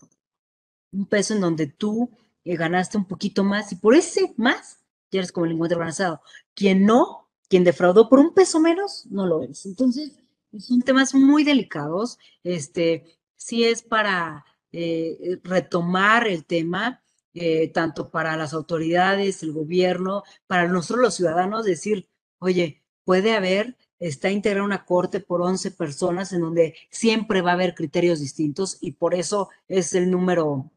un 0.92 1.04
peso 1.06 1.34
en 1.34 1.42
donde 1.42 1.66
tú 1.66 2.10
ganaste 2.44 2.96
un 2.96 3.04
poquito 3.04 3.44
más 3.44 3.70
y 3.72 3.76
por 3.76 3.94
ese 3.94 4.32
más 4.38 4.85
ya 5.10 5.20
eres 5.20 5.32
como 5.32 5.46
el 5.46 5.52
encuentro 5.52 5.78
organizado. 5.78 6.20
Quien 6.54 6.84
no, 6.84 7.28
quien 7.48 7.64
defraudó 7.64 8.08
por 8.08 8.18
un 8.18 8.34
peso 8.34 8.60
menos, 8.60 9.06
no 9.10 9.26
lo 9.26 9.42
es. 9.42 9.66
Entonces, 9.66 10.18
son 10.58 10.82
temas 10.82 11.14
muy 11.14 11.44
delicados. 11.44 12.18
Este, 12.42 13.18
sí 13.36 13.64
es 13.64 13.82
para 13.82 14.44
eh, 14.72 15.38
retomar 15.42 16.26
el 16.26 16.44
tema, 16.44 17.02
eh, 17.34 17.68
tanto 17.68 18.10
para 18.10 18.36
las 18.36 18.54
autoridades, 18.54 19.42
el 19.42 19.52
gobierno, 19.52 20.22
para 20.46 20.68
nosotros 20.68 21.02
los 21.02 21.14
ciudadanos, 21.14 21.64
decir, 21.64 22.08
oye, 22.38 22.82
puede 23.04 23.34
haber, 23.34 23.76
está 23.98 24.30
integrada 24.30 24.64
una 24.64 24.84
corte 24.84 25.20
por 25.20 25.42
11 25.42 25.70
personas 25.72 26.32
en 26.32 26.40
donde 26.40 26.74
siempre 26.90 27.42
va 27.42 27.52
a 27.52 27.54
haber 27.54 27.74
criterios 27.74 28.20
distintos 28.20 28.78
y 28.80 28.92
por 28.92 29.14
eso 29.14 29.48
es 29.68 29.94
el 29.94 30.10
número 30.10 30.70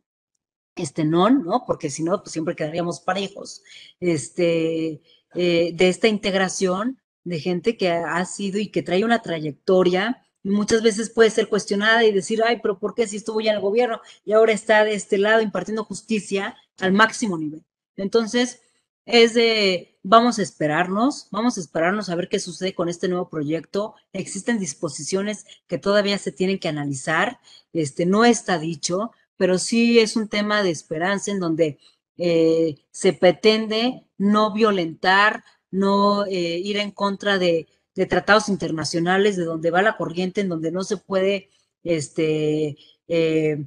este 0.82 1.06
non, 1.06 1.44
¿no? 1.44 1.64
Porque 1.66 1.90
si 1.90 2.04
no, 2.04 2.22
pues 2.22 2.32
siempre 2.32 2.56
quedaríamos 2.56 3.00
parejos. 3.02 3.64
Este, 4.00 5.02
eh, 5.36 5.72
de 5.74 5.90
esta 5.90 6.08
integración 6.08 7.00
de 7.24 7.40
gente 7.40 7.78
que 7.78 7.90
ha 7.90 8.24
sido 8.26 8.60
y 8.60 8.68
que 8.70 8.82
trae 8.82 9.04
una 9.04 9.22
trayectoria 9.22 10.26
muchas 10.44 10.82
veces 10.82 11.10
puede 11.10 11.30
ser 11.30 11.50
cuestionada 11.50 12.04
y 12.04 12.12
decir, 12.12 12.42
ay, 12.46 12.60
pero 12.62 12.80
¿por 12.80 12.96
qué 12.96 13.08
si 13.08 13.18
estuvo 13.18 13.42
ya 13.42 13.52
en 13.52 13.58
el 13.58 13.62
gobierno 13.62 14.02
y 14.26 14.34
ahora 14.34 14.54
está 14.54 14.84
de 14.84 14.94
este 14.94 15.18
lado 15.18 15.42
impartiendo 15.42 15.84
justicia 15.84 16.56
al 16.80 16.94
máximo 16.94 17.38
nivel? 17.38 17.64
Entonces, 17.98 18.62
es 19.06 19.34
de, 19.34 20.00
vamos 20.04 20.40
a 20.40 20.44
esperarnos, 20.44 21.28
vamos 21.32 21.58
a 21.58 21.62
esperarnos 21.62 22.10
a 22.10 22.16
ver 22.16 22.30
qué 22.30 22.40
sucede 22.40 22.74
con 22.74 22.90
este 22.90 23.08
nuevo 23.08 23.30
proyecto. 23.30 23.96
Existen 24.14 24.60
disposiciones 24.60 25.46
que 25.68 25.78
todavía 25.78 26.18
se 26.18 26.32
tienen 26.32 26.60
que 26.60 26.70
analizar, 26.70 27.40
este, 27.74 28.06
no 28.06 28.24
está 28.24 28.60
dicho, 28.60 29.12
pero 29.40 29.58
sí 29.58 30.00
es 30.00 30.18
un 30.18 30.28
tema 30.28 30.64
de 30.64 30.70
esperanza 30.70 31.32
en 31.32 31.40
donde 31.40 31.80
eh, 32.18 32.76
se 32.92 33.14
pretende 33.14 34.06
no 34.18 34.52
violentar, 34.52 35.46
no 35.72 36.26
eh, 36.26 36.58
ir 36.58 36.76
en 36.76 36.92
contra 36.92 37.40
de, 37.40 37.70
tratados 38.10 38.50
internacionales, 38.50 39.38
de 39.38 39.46
donde 39.46 39.72
va 39.72 39.82
la 39.82 39.96
corriente, 39.96 40.42
en 40.42 40.50
donde 40.50 40.74
no 40.74 40.84
se 40.84 40.98
puede, 40.98 41.50
este, 41.84 42.78
eh, 43.08 43.66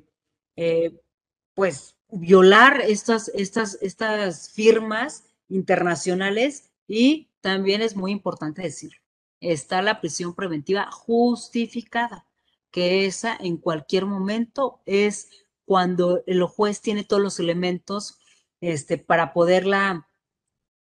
pues, 1.54 1.96
violar 2.10 2.82
estas, 2.82 3.28
estas, 3.28 3.78
estas 3.80 4.50
firmas 4.50 5.24
internacionales 5.48 6.70
y 6.86 7.30
también 7.40 7.80
es 7.80 7.96
muy 7.96 8.12
importante 8.12 8.60
decir, 8.60 8.92
está 9.40 9.80
la 9.80 10.02
prisión 10.02 10.34
preventiva 10.34 10.90
justificada, 10.90 12.26
que 12.70 13.06
esa 13.06 13.36
en 13.40 13.56
cualquier 13.56 14.04
momento 14.04 14.80
es 14.84 15.28
cuando 15.64 16.22
el 16.26 16.42
juez 16.44 16.80
tiene 16.80 17.04
todos 17.04 17.22
los 17.22 17.40
elementos 17.40 18.18
este, 18.60 18.98
para 18.98 19.32
poderla 19.32 20.08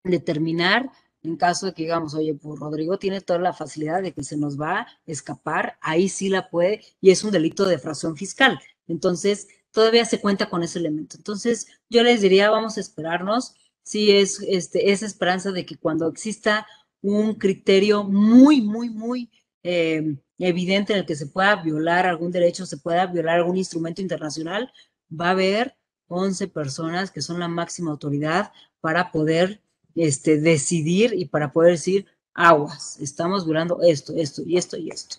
determinar 0.04 0.90
en 1.22 1.36
caso 1.36 1.66
de 1.66 1.74
que 1.74 1.82
digamos, 1.82 2.14
oye, 2.14 2.34
pues 2.34 2.60
Rodrigo 2.60 2.98
tiene 2.98 3.20
toda 3.20 3.38
la 3.38 3.52
facilidad 3.52 4.02
de 4.02 4.12
que 4.12 4.22
se 4.22 4.36
nos 4.36 4.58
va 4.58 4.80
a 4.80 4.86
escapar, 5.06 5.76
ahí 5.80 6.08
sí 6.08 6.28
la 6.28 6.48
puede, 6.48 6.82
y 7.00 7.10
es 7.10 7.24
un 7.24 7.32
delito 7.32 7.66
de 7.66 7.78
fracción 7.78 8.16
fiscal. 8.16 8.60
Entonces, 8.86 9.48
todavía 9.70 10.04
se 10.04 10.20
cuenta 10.20 10.48
con 10.48 10.62
ese 10.62 10.78
elemento. 10.78 11.16
Entonces, 11.16 11.66
yo 11.90 12.02
les 12.02 12.20
diría, 12.20 12.50
vamos 12.50 12.76
a 12.76 12.80
esperarnos, 12.80 13.54
si 13.82 14.12
es 14.12 14.40
este, 14.46 14.92
esa 14.92 15.06
esperanza 15.06 15.50
de 15.50 15.66
que 15.66 15.76
cuando 15.76 16.08
exista 16.08 16.66
un 17.00 17.34
criterio 17.34 18.04
muy, 18.04 18.60
muy, 18.60 18.90
muy 18.90 19.30
eh, 19.62 20.16
evidente 20.38 20.92
en 20.92 21.00
el 21.00 21.06
que 21.06 21.16
se 21.16 21.26
pueda 21.26 21.56
violar 21.56 22.06
algún 22.06 22.30
derecho, 22.30 22.66
se 22.66 22.78
pueda 22.78 23.06
violar 23.06 23.36
algún 23.36 23.56
instrumento 23.56 24.02
internacional, 24.02 24.72
va 25.10 25.28
a 25.28 25.32
haber 25.32 25.76
11 26.08 26.48
personas 26.48 27.10
que 27.10 27.22
son 27.22 27.40
la 27.40 27.48
máxima 27.48 27.90
autoridad 27.90 28.52
para 28.80 29.10
poder 29.10 29.60
este, 29.94 30.40
decidir 30.40 31.12
y 31.14 31.26
para 31.26 31.52
poder 31.52 31.72
decir, 31.72 32.06
aguas, 32.34 32.98
estamos 33.00 33.44
violando 33.44 33.80
esto, 33.82 34.14
esto 34.16 34.42
y 34.46 34.56
esto 34.56 34.76
y 34.76 34.90
esto. 34.90 35.16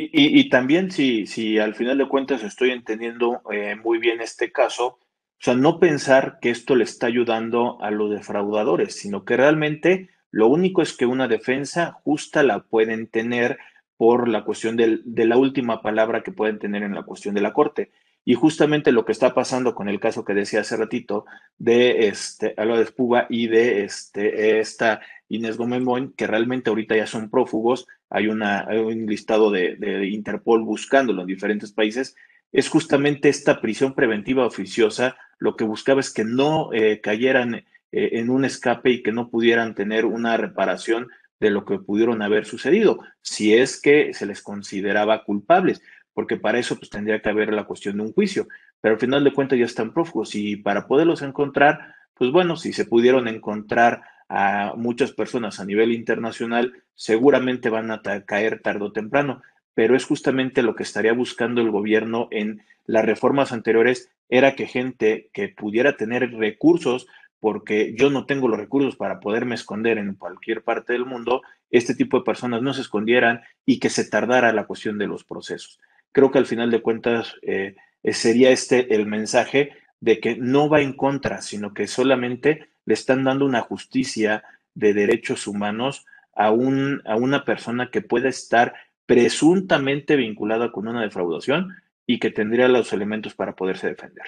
Y, 0.00 0.48
también 0.48 0.92
si, 0.92 1.58
al 1.58 1.74
final 1.74 1.98
de 1.98 2.06
cuentas 2.06 2.44
estoy 2.44 2.70
entendiendo 2.70 3.42
eh, 3.50 3.74
muy 3.74 3.98
bien 3.98 4.20
este 4.20 4.52
caso, 4.52 4.86
o 4.86 5.40
sea, 5.40 5.54
no 5.54 5.80
pensar 5.80 6.38
que 6.40 6.50
esto 6.50 6.76
le 6.76 6.84
está 6.84 7.08
ayudando 7.08 7.82
a 7.82 7.90
los 7.90 8.10
defraudadores, 8.10 8.94
sino 8.94 9.24
que 9.24 9.36
realmente 9.36 10.08
lo 10.30 10.48
único 10.48 10.82
es 10.82 10.96
que 10.96 11.06
una 11.06 11.28
defensa 11.28 11.92
justa 12.04 12.42
la 12.42 12.60
pueden 12.60 13.06
tener 13.06 13.58
por 13.96 14.28
la 14.28 14.44
cuestión 14.44 14.76
de 14.76 15.24
la 15.26 15.36
última 15.36 15.82
palabra 15.82 16.22
que 16.22 16.32
pueden 16.32 16.58
tener 16.58 16.82
en 16.82 16.94
la 16.94 17.02
cuestión 17.02 17.34
de 17.34 17.40
la 17.40 17.52
corte. 17.52 17.90
Y 18.24 18.34
justamente 18.34 18.92
lo 18.92 19.04
que 19.04 19.12
está 19.12 19.34
pasando 19.34 19.74
con 19.74 19.88
el 19.88 20.00
caso 20.00 20.24
que 20.24 20.34
decía 20.34 20.60
hace 20.60 20.76
ratito 20.76 21.24
de 21.56 22.08
este 22.08 22.54
Álvaro 22.58 22.82
Espuga 22.82 23.26
y 23.30 23.48
de 23.48 23.84
este, 23.84 24.60
esta 24.60 25.00
Inés 25.28 25.56
Gómez 25.56 25.82
Moin, 25.82 26.12
que 26.12 26.26
realmente 26.26 26.70
ahorita 26.70 26.94
ya 26.94 27.06
son 27.06 27.30
prófugos, 27.30 27.86
hay, 28.10 28.28
una, 28.28 28.68
un 28.70 29.06
listado 29.06 29.50
de, 29.50 30.06
Interpol 30.10 30.62
buscándolo 30.62 31.22
en 31.22 31.26
diferentes 31.26 31.72
países, 31.72 32.16
es 32.52 32.68
justamente 32.68 33.28
esta 33.28 33.60
prisión 33.60 33.94
preventiva 33.94 34.46
oficiosa, 34.46 35.16
lo 35.38 35.56
que 35.56 35.64
buscaba 35.64 36.00
es 36.00 36.12
que 36.12 36.24
no 36.24 36.70
eh, 36.72 37.00
cayeran 37.00 37.64
eh, 37.92 38.10
en 38.12 38.30
un 38.30 38.44
escape 38.44 38.90
y 38.90 39.02
que 39.02 39.12
no 39.12 39.30
pudieran 39.30 39.74
tener 39.74 40.04
una 40.04 40.36
reparación 40.36 41.08
de 41.40 41.50
lo 41.50 41.64
que 41.64 41.78
pudieron 41.78 42.20
haber 42.22 42.46
sucedido, 42.46 42.98
si 43.22 43.54
es 43.54 43.80
que 43.80 44.12
se 44.12 44.26
les 44.26 44.42
consideraba 44.42 45.22
culpables 45.22 45.80
porque 46.18 46.36
para 46.36 46.58
eso 46.58 46.74
pues 46.74 46.90
tendría 46.90 47.22
que 47.22 47.28
haber 47.28 47.52
la 47.52 47.62
cuestión 47.62 47.96
de 47.96 48.02
un 48.02 48.12
juicio, 48.12 48.48
pero 48.80 48.94
al 48.94 49.00
final 49.00 49.22
de 49.22 49.32
cuentas 49.32 49.56
ya 49.56 49.66
están 49.66 49.94
prófugos 49.94 50.34
y 50.34 50.56
para 50.56 50.88
poderlos 50.88 51.22
encontrar, 51.22 51.94
pues 52.14 52.32
bueno, 52.32 52.56
si 52.56 52.72
se 52.72 52.86
pudieron 52.86 53.28
encontrar 53.28 54.02
a 54.28 54.72
muchas 54.76 55.12
personas 55.12 55.60
a 55.60 55.64
nivel 55.64 55.92
internacional, 55.92 56.72
seguramente 56.96 57.70
van 57.70 57.92
a 57.92 58.02
caer 58.26 58.58
tarde 58.62 58.86
o 58.86 58.90
temprano, 58.90 59.42
pero 59.74 59.94
es 59.94 60.04
justamente 60.06 60.64
lo 60.64 60.74
que 60.74 60.82
estaría 60.82 61.12
buscando 61.12 61.60
el 61.60 61.70
gobierno 61.70 62.26
en 62.32 62.62
las 62.84 63.04
reformas 63.04 63.52
anteriores, 63.52 64.10
era 64.28 64.56
que 64.56 64.66
gente 64.66 65.30
que 65.32 65.50
pudiera 65.50 65.96
tener 65.96 66.32
recursos, 66.32 67.06
porque 67.40 67.94
yo 67.96 68.10
no 68.10 68.26
tengo 68.26 68.48
los 68.48 68.58
recursos 68.58 68.96
para 68.96 69.20
poderme 69.20 69.54
esconder 69.54 69.98
en 69.98 70.14
cualquier 70.14 70.62
parte 70.62 70.92
del 70.92 71.06
mundo, 71.06 71.42
este 71.70 71.94
tipo 71.94 72.18
de 72.18 72.24
personas 72.24 72.62
no 72.62 72.74
se 72.74 72.80
escondieran 72.80 73.42
y 73.64 73.78
que 73.78 73.90
se 73.90 74.04
tardara 74.04 74.52
la 74.52 74.66
cuestión 74.66 74.98
de 74.98 75.06
los 75.06 75.24
procesos 75.24 75.78
creo 76.12 76.30
que 76.30 76.38
al 76.38 76.46
final 76.46 76.70
de 76.70 76.82
cuentas 76.82 77.36
eh, 77.42 77.76
eh, 78.02 78.12
sería 78.12 78.50
este 78.50 78.94
el 78.94 79.06
mensaje 79.06 79.72
de 80.00 80.20
que 80.20 80.36
no 80.36 80.68
va 80.68 80.80
en 80.80 80.92
contra, 80.92 81.42
sino 81.42 81.74
que 81.74 81.86
solamente 81.86 82.70
le 82.86 82.94
están 82.94 83.24
dando 83.24 83.44
una 83.44 83.60
justicia 83.60 84.44
de 84.74 84.94
derechos 84.94 85.46
humanos 85.46 86.06
a, 86.34 86.50
un, 86.50 87.02
a 87.04 87.16
una 87.16 87.44
persona 87.44 87.90
que 87.90 88.00
pueda 88.00 88.28
estar 88.28 88.74
presuntamente 89.06 90.16
vinculada 90.16 90.70
con 90.70 90.86
una 90.86 91.02
defraudación 91.02 91.76
y 92.06 92.18
que 92.18 92.30
tendría 92.30 92.68
los 92.68 92.92
elementos 92.92 93.34
para 93.34 93.54
poderse 93.54 93.88
defender. 93.88 94.26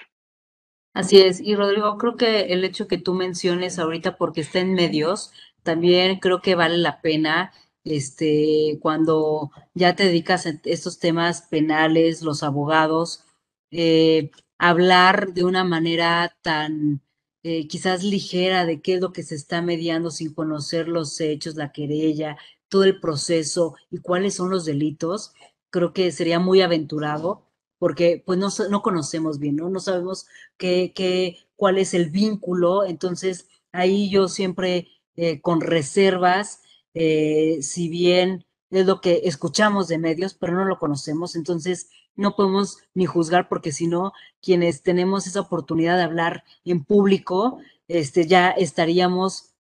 Así 0.94 1.20
es, 1.20 1.40
y 1.40 1.54
Rodrigo, 1.54 1.96
creo 1.98 2.16
que 2.16 2.52
el 2.52 2.64
hecho 2.64 2.88
que 2.88 2.98
tú 2.98 3.14
menciones 3.14 3.78
ahorita 3.78 4.16
porque 4.16 4.40
está 4.40 4.58
en 4.58 4.74
medios, 4.74 5.32
también 5.62 6.18
creo 6.18 6.42
que 6.42 6.56
vale 6.56 6.78
la 6.78 7.00
pena 7.00 7.52
este, 7.84 8.78
cuando 8.82 9.50
ya 9.74 9.94
te 9.94 10.04
dedicas 10.04 10.46
a 10.46 10.60
estos 10.64 10.98
temas 10.98 11.42
penales, 11.42 12.22
los 12.22 12.42
abogados, 12.42 13.24
eh, 13.70 14.30
hablar 14.58 15.32
de 15.32 15.44
una 15.44 15.62
manera 15.64 16.36
tan 16.42 17.02
eh, 17.44 17.68
quizás 17.68 18.02
ligera 18.02 18.66
de 18.66 18.82
qué 18.82 18.94
es 18.94 19.00
lo 19.00 19.12
que 19.12 19.22
se 19.22 19.36
está 19.36 19.62
mediando 19.62 20.10
sin 20.10 20.34
conocer 20.34 20.88
los 20.88 21.20
hechos, 21.20 21.54
la 21.54 21.70
querella, 21.72 22.36
todo 22.68 22.82
el 22.84 22.98
proceso 23.00 23.76
y 23.90 23.98
cuáles 23.98 24.34
son 24.34 24.50
los 24.50 24.64
delitos, 24.64 25.32
creo 25.70 25.92
que 25.92 26.10
sería 26.12 26.40
muy 26.40 26.62
aventurado 26.62 27.46
porque 27.80 28.22
pues 28.24 28.38
no, 28.38 28.50
no 28.68 28.82
conocemos 28.82 29.40
bien, 29.40 29.56
¿no? 29.56 29.70
No 29.70 29.80
sabemos 29.80 30.26
qué, 30.58 30.92
qué, 30.94 31.38
cuál 31.56 31.78
es 31.78 31.94
el 31.94 32.10
vínculo, 32.10 32.84
entonces 32.84 33.48
ahí 33.72 34.10
yo 34.10 34.28
siempre 34.28 34.88
eh, 35.16 35.40
con 35.40 35.60
reservas 35.60 36.60
eh, 36.94 37.58
si 37.62 37.88
bien 37.88 38.44
es 38.70 38.86
lo 38.86 39.00
que 39.00 39.22
escuchamos 39.24 39.88
de 39.88 39.98
medios, 39.98 40.34
pero 40.34 40.54
no 40.54 40.64
lo 40.64 40.78
conocemos, 40.78 41.34
entonces 41.36 41.88
no 42.16 42.36
podemos 42.36 42.78
ni 42.94 43.06
juzgar 43.06 43.48
porque 43.48 43.72
si 43.72 43.86
no, 43.86 44.12
quienes 44.42 44.82
tenemos 44.82 45.26
esa 45.26 45.40
oportunidad 45.40 45.96
de 45.96 46.02
hablar 46.02 46.44
en 46.64 46.84
público, 46.84 47.58
este, 47.88 48.26
ya 48.26 48.50
estaríamos 48.50 49.54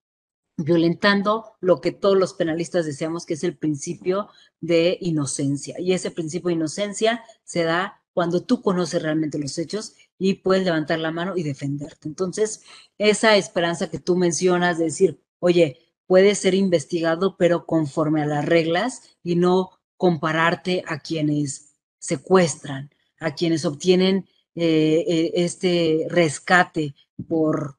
violentando 0.56 1.56
lo 1.60 1.80
que 1.80 1.90
todos 1.90 2.18
los 2.18 2.34
penalistas 2.34 2.84
deseamos, 2.84 3.24
que 3.24 3.34
es 3.34 3.44
el 3.44 3.56
principio 3.56 4.28
de 4.60 4.98
inocencia. 5.00 5.80
Y 5.80 5.92
ese 5.94 6.10
principio 6.10 6.48
de 6.48 6.54
inocencia 6.54 7.24
se 7.44 7.64
da 7.64 7.99
cuando 8.12 8.42
tú 8.42 8.62
conoces 8.62 9.02
realmente 9.02 9.38
los 9.38 9.56
hechos 9.58 9.94
y 10.18 10.34
puedes 10.34 10.64
levantar 10.64 10.98
la 10.98 11.10
mano 11.10 11.36
y 11.36 11.42
defenderte. 11.42 12.08
Entonces, 12.08 12.62
esa 12.98 13.36
esperanza 13.36 13.90
que 13.90 13.98
tú 13.98 14.16
mencionas 14.16 14.78
de 14.78 14.84
decir, 14.84 15.20
oye, 15.38 15.78
puede 16.06 16.34
ser 16.34 16.54
investigado, 16.54 17.36
pero 17.36 17.66
conforme 17.66 18.22
a 18.22 18.26
las 18.26 18.44
reglas 18.44 19.02
y 19.22 19.36
no 19.36 19.70
compararte 19.96 20.82
a 20.86 20.98
quienes 20.98 21.76
secuestran, 21.98 22.90
a 23.20 23.34
quienes 23.34 23.64
obtienen 23.64 24.26
eh, 24.56 25.04
eh, 25.06 25.32
este 25.34 26.06
rescate 26.08 26.94
por 27.28 27.78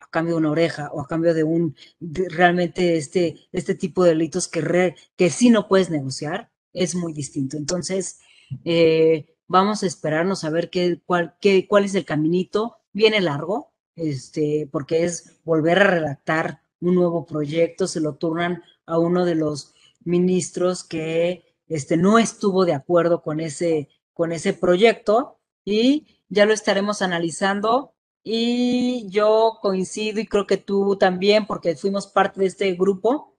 a 0.00 0.06
cambio 0.08 0.34
de 0.34 0.40
una 0.40 0.50
oreja 0.50 0.90
o 0.92 1.00
a 1.00 1.06
cambio 1.06 1.34
de 1.34 1.44
un 1.44 1.76
realmente 2.00 2.96
este, 2.96 3.36
este 3.52 3.74
tipo 3.74 4.02
de 4.02 4.10
delitos 4.10 4.48
que, 4.48 4.94
que 5.16 5.30
sí 5.30 5.50
no 5.50 5.68
puedes 5.68 5.90
negociar, 5.90 6.50
es 6.72 6.94
muy 6.94 7.12
distinto. 7.12 7.56
Entonces, 7.56 8.18
eh, 8.64 9.31
vamos 9.52 9.82
a 9.82 9.86
esperarnos 9.86 10.44
a 10.44 10.50
ver 10.50 10.70
qué, 10.70 11.00
cuál, 11.04 11.36
qué, 11.40 11.68
cuál 11.68 11.84
es 11.84 11.94
el 11.94 12.06
caminito. 12.06 12.78
Viene 12.92 13.20
largo, 13.20 13.72
este, 13.94 14.68
porque 14.72 15.04
es 15.04 15.40
volver 15.44 15.78
a 15.78 15.90
redactar 15.90 16.62
un 16.80 16.94
nuevo 16.96 17.26
proyecto, 17.26 17.86
se 17.86 18.00
lo 18.00 18.14
turnan 18.14 18.62
a 18.86 18.98
uno 18.98 19.24
de 19.24 19.34
los 19.36 19.74
ministros 20.04 20.82
que 20.82 21.44
este, 21.68 21.96
no 21.96 22.18
estuvo 22.18 22.64
de 22.64 22.74
acuerdo 22.74 23.22
con 23.22 23.40
ese, 23.40 23.88
con 24.14 24.32
ese 24.32 24.54
proyecto 24.54 25.38
y 25.64 26.06
ya 26.28 26.46
lo 26.46 26.54
estaremos 26.54 27.02
analizando. 27.02 27.94
Y 28.24 29.06
yo 29.10 29.58
coincido 29.60 30.20
y 30.20 30.26
creo 30.26 30.46
que 30.46 30.56
tú 30.56 30.96
también, 30.96 31.46
porque 31.46 31.76
fuimos 31.76 32.06
parte 32.06 32.40
de 32.40 32.46
este 32.46 32.72
grupo 32.74 33.36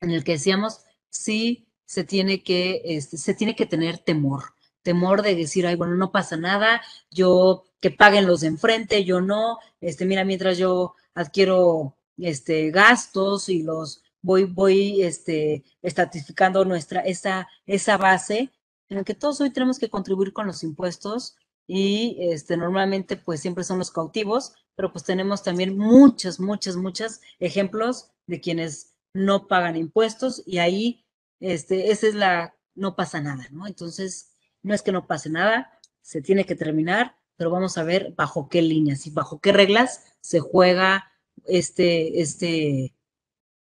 en 0.00 0.10
el 0.10 0.24
que 0.24 0.32
decíamos, 0.32 0.84
sí, 1.08 1.68
se 1.86 2.04
tiene 2.04 2.42
que, 2.42 2.82
este, 2.84 3.16
se 3.16 3.34
tiene 3.34 3.56
que 3.56 3.66
tener 3.66 3.98
temor, 3.98 4.42
temor 4.82 5.22
de 5.22 5.34
decir, 5.34 5.66
ay, 5.66 5.76
bueno, 5.76 5.94
no 5.96 6.12
pasa 6.12 6.36
nada, 6.36 6.80
yo 7.10 7.64
que 7.80 7.90
paguen 7.90 8.26
los 8.26 8.40
de 8.40 8.48
enfrente, 8.48 9.04
yo 9.04 9.20
no, 9.20 9.58
este, 9.80 10.04
mira, 10.06 10.24
mientras 10.24 10.58
yo 10.58 10.94
adquiero 11.14 11.96
este, 12.16 12.70
gastos 12.70 13.48
y 13.48 13.62
los 13.62 14.02
voy, 14.22 14.44
voy 14.44 15.02
este, 15.02 15.64
estatificando 15.82 16.64
nuestra, 16.64 17.00
esa, 17.00 17.48
esa 17.66 17.96
base 17.96 18.50
en 18.88 18.96
la 18.98 19.04
que 19.04 19.14
todos 19.14 19.40
hoy 19.40 19.50
tenemos 19.50 19.78
que 19.78 19.90
contribuir 19.90 20.32
con 20.32 20.46
los 20.46 20.62
impuestos 20.62 21.36
y 21.66 22.16
este, 22.20 22.56
normalmente 22.56 23.16
pues 23.16 23.40
siempre 23.40 23.62
son 23.62 23.78
los 23.78 23.90
cautivos, 23.90 24.54
pero 24.74 24.90
pues 24.90 25.04
tenemos 25.04 25.42
también 25.42 25.76
muchos, 25.76 26.40
muchos, 26.40 26.76
muchos 26.76 27.20
ejemplos 27.38 28.10
de 28.26 28.40
quienes 28.40 28.94
no 29.12 29.46
pagan 29.46 29.76
impuestos 29.76 30.42
y 30.46 30.58
ahí, 30.58 31.04
este, 31.40 31.90
esa 31.90 32.06
es 32.06 32.14
la, 32.14 32.54
no 32.74 32.96
pasa 32.96 33.20
nada, 33.20 33.46
¿no? 33.50 33.66
Entonces, 33.66 34.27
no 34.62 34.74
es 34.74 34.82
que 34.82 34.92
no 34.92 35.06
pase 35.06 35.30
nada, 35.30 35.78
se 36.02 36.22
tiene 36.22 36.44
que 36.44 36.54
terminar, 36.54 37.16
pero 37.36 37.50
vamos 37.50 37.78
a 37.78 37.84
ver 37.84 38.14
bajo 38.16 38.48
qué 38.48 38.62
líneas 38.62 39.06
y 39.06 39.10
bajo 39.10 39.40
qué 39.40 39.52
reglas 39.52 40.04
se 40.20 40.40
juega 40.40 41.12
este, 41.46 42.20
este, 42.20 42.94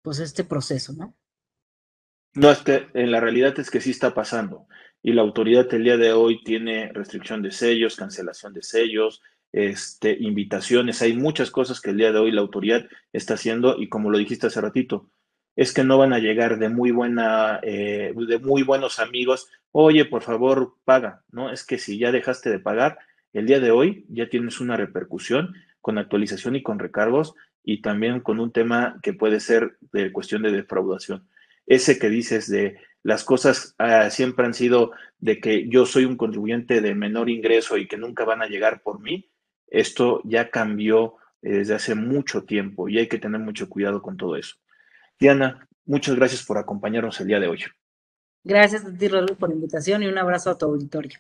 pues 0.02 0.18
este 0.20 0.44
proceso, 0.44 0.92
¿no? 0.92 1.14
No, 2.35 2.50
es 2.50 2.59
que 2.59 2.88
en 2.94 3.12
la 3.12 3.20
realidad 3.20 3.59
es 3.59 3.70
que 3.70 3.80
sí 3.80 3.90
está 3.90 4.12
pasando. 4.12 4.66
Y 5.02 5.12
la 5.12 5.22
autoridad 5.22 5.72
el 5.72 5.85
día 5.85 5.96
de 5.96 6.12
hoy 6.12 6.42
tiene 6.42 6.90
restricción 6.92 7.42
de 7.42 7.52
sellos, 7.52 7.96
cancelación 7.96 8.52
de 8.52 8.62
sellos, 8.62 9.22
este, 9.52 10.16
invitaciones. 10.18 11.00
Hay 11.02 11.14
muchas 11.14 11.50
cosas 11.50 11.80
que 11.80 11.90
el 11.90 11.98
día 11.98 12.11
de 12.11 12.18
hoy 12.18 12.33
la 12.33 12.40
autoridad 12.40 12.87
está 13.12 13.35
haciendo 13.35 13.80
y 13.80 13.88
como 13.88 14.11
lo 14.11 14.18
dijiste 14.18 14.48
hace 14.48 14.61
ratito, 14.61 15.11
es 15.56 15.72
que 15.72 15.84
no 15.84 15.98
van 15.98 16.12
a 16.12 16.18
llegar 16.18 16.58
de 16.58 16.68
muy 16.68 16.90
buena, 16.90 17.60
eh, 17.62 18.12
de 18.14 18.38
muy 18.38 18.62
buenos 18.62 18.98
amigos. 18.98 19.48
Oye, 19.72 20.04
por 20.04 20.22
favor, 20.22 20.74
paga, 20.84 21.22
¿no? 21.30 21.50
Es 21.50 21.64
que 21.64 21.78
si 21.78 21.98
ya 21.98 22.12
dejaste 22.12 22.50
de 22.50 22.58
pagar, 22.58 22.98
el 23.32 23.46
día 23.46 23.60
de 23.60 23.70
hoy 23.70 24.04
ya 24.08 24.28
tienes 24.28 24.60
una 24.60 24.76
repercusión 24.76 25.54
con 25.80 25.98
actualización 25.98 26.56
y 26.56 26.62
con 26.62 26.78
recargos 26.78 27.34
y 27.62 27.82
también 27.82 28.20
con 28.20 28.40
un 28.40 28.52
tema 28.52 28.98
que 29.02 29.12
puede 29.12 29.40
ser 29.40 29.76
de 29.92 30.12
cuestión 30.12 30.42
de 30.42 30.52
defraudación. 30.52 31.28
Ese 31.66 31.98
que 31.98 32.10
dices 32.10 32.48
de 32.48 32.78
las 33.02 33.24
cosas 33.24 33.74
ah, 33.78 34.10
siempre 34.10 34.46
han 34.46 34.54
sido 34.54 34.92
de 35.18 35.40
que 35.40 35.68
yo 35.68 35.86
soy 35.86 36.04
un 36.04 36.16
contribuyente 36.16 36.80
de 36.80 36.94
menor 36.94 37.30
ingreso 37.30 37.76
y 37.76 37.86
que 37.86 37.96
nunca 37.96 38.24
van 38.24 38.42
a 38.42 38.46
llegar 38.46 38.82
por 38.82 39.00
mí, 39.00 39.30
esto 39.66 40.20
ya 40.24 40.50
cambió 40.50 41.16
eh, 41.42 41.58
desde 41.58 41.74
hace 41.74 41.94
mucho 41.94 42.44
tiempo 42.44 42.88
y 42.88 42.98
hay 42.98 43.08
que 43.08 43.18
tener 43.18 43.40
mucho 43.40 43.68
cuidado 43.68 44.02
con 44.02 44.16
todo 44.16 44.36
eso. 44.36 44.56
Diana, 45.18 45.66
muchas 45.87 46.14
gracias 46.16 46.44
por 46.44 46.59
acompañarnos 46.59 47.20
el 47.20 47.29
día 47.29 47.40
de 47.40 47.48
hoy. 47.48 47.64
Gracias 48.42 48.85
a 48.85 48.92
ti, 48.92 49.09
Rodrigo, 49.09 49.38
por 49.38 49.48
la 49.48 49.55
invitación 49.55 50.03
y 50.03 50.07
un 50.07 50.18
abrazo 50.18 50.50
a 50.50 50.59
tu 50.59 50.66
auditorio. 50.66 51.18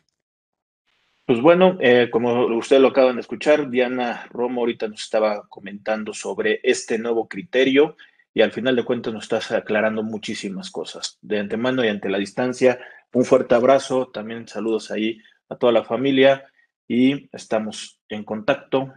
Pues 1.26 1.40
bueno, 1.40 1.78
eh, 1.80 2.10
como 2.10 2.46
ustedes 2.56 2.82
lo 2.82 2.88
acaban 2.88 3.16
de 3.16 3.22
escuchar, 3.22 3.70
Diana 3.70 4.26
Romo 4.30 4.60
ahorita 4.60 4.88
nos 4.88 5.02
estaba 5.02 5.48
comentando 5.48 6.12
sobre 6.12 6.60
este 6.62 6.98
nuevo 6.98 7.28
criterio 7.28 7.96
y 8.34 8.42
al 8.42 8.52
final 8.52 8.76
de 8.76 8.84
cuentas 8.84 9.14
nos 9.14 9.24
estás 9.24 9.50
aclarando 9.52 10.02
muchísimas 10.02 10.70
cosas. 10.70 11.18
De 11.22 11.38
antemano 11.38 11.82
y 11.82 11.88
ante 11.88 12.10
la 12.10 12.18
distancia, 12.18 12.78
un 13.14 13.24
fuerte 13.24 13.54
abrazo, 13.54 14.10
también 14.12 14.46
saludos 14.46 14.90
ahí 14.90 15.18
a 15.48 15.56
toda 15.56 15.72
la 15.72 15.84
familia 15.84 16.44
y 16.86 17.30
estamos 17.32 18.00
en 18.08 18.24
contacto. 18.24 18.92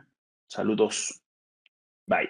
Saludos. 0.47 1.21
Bye. 2.07 2.29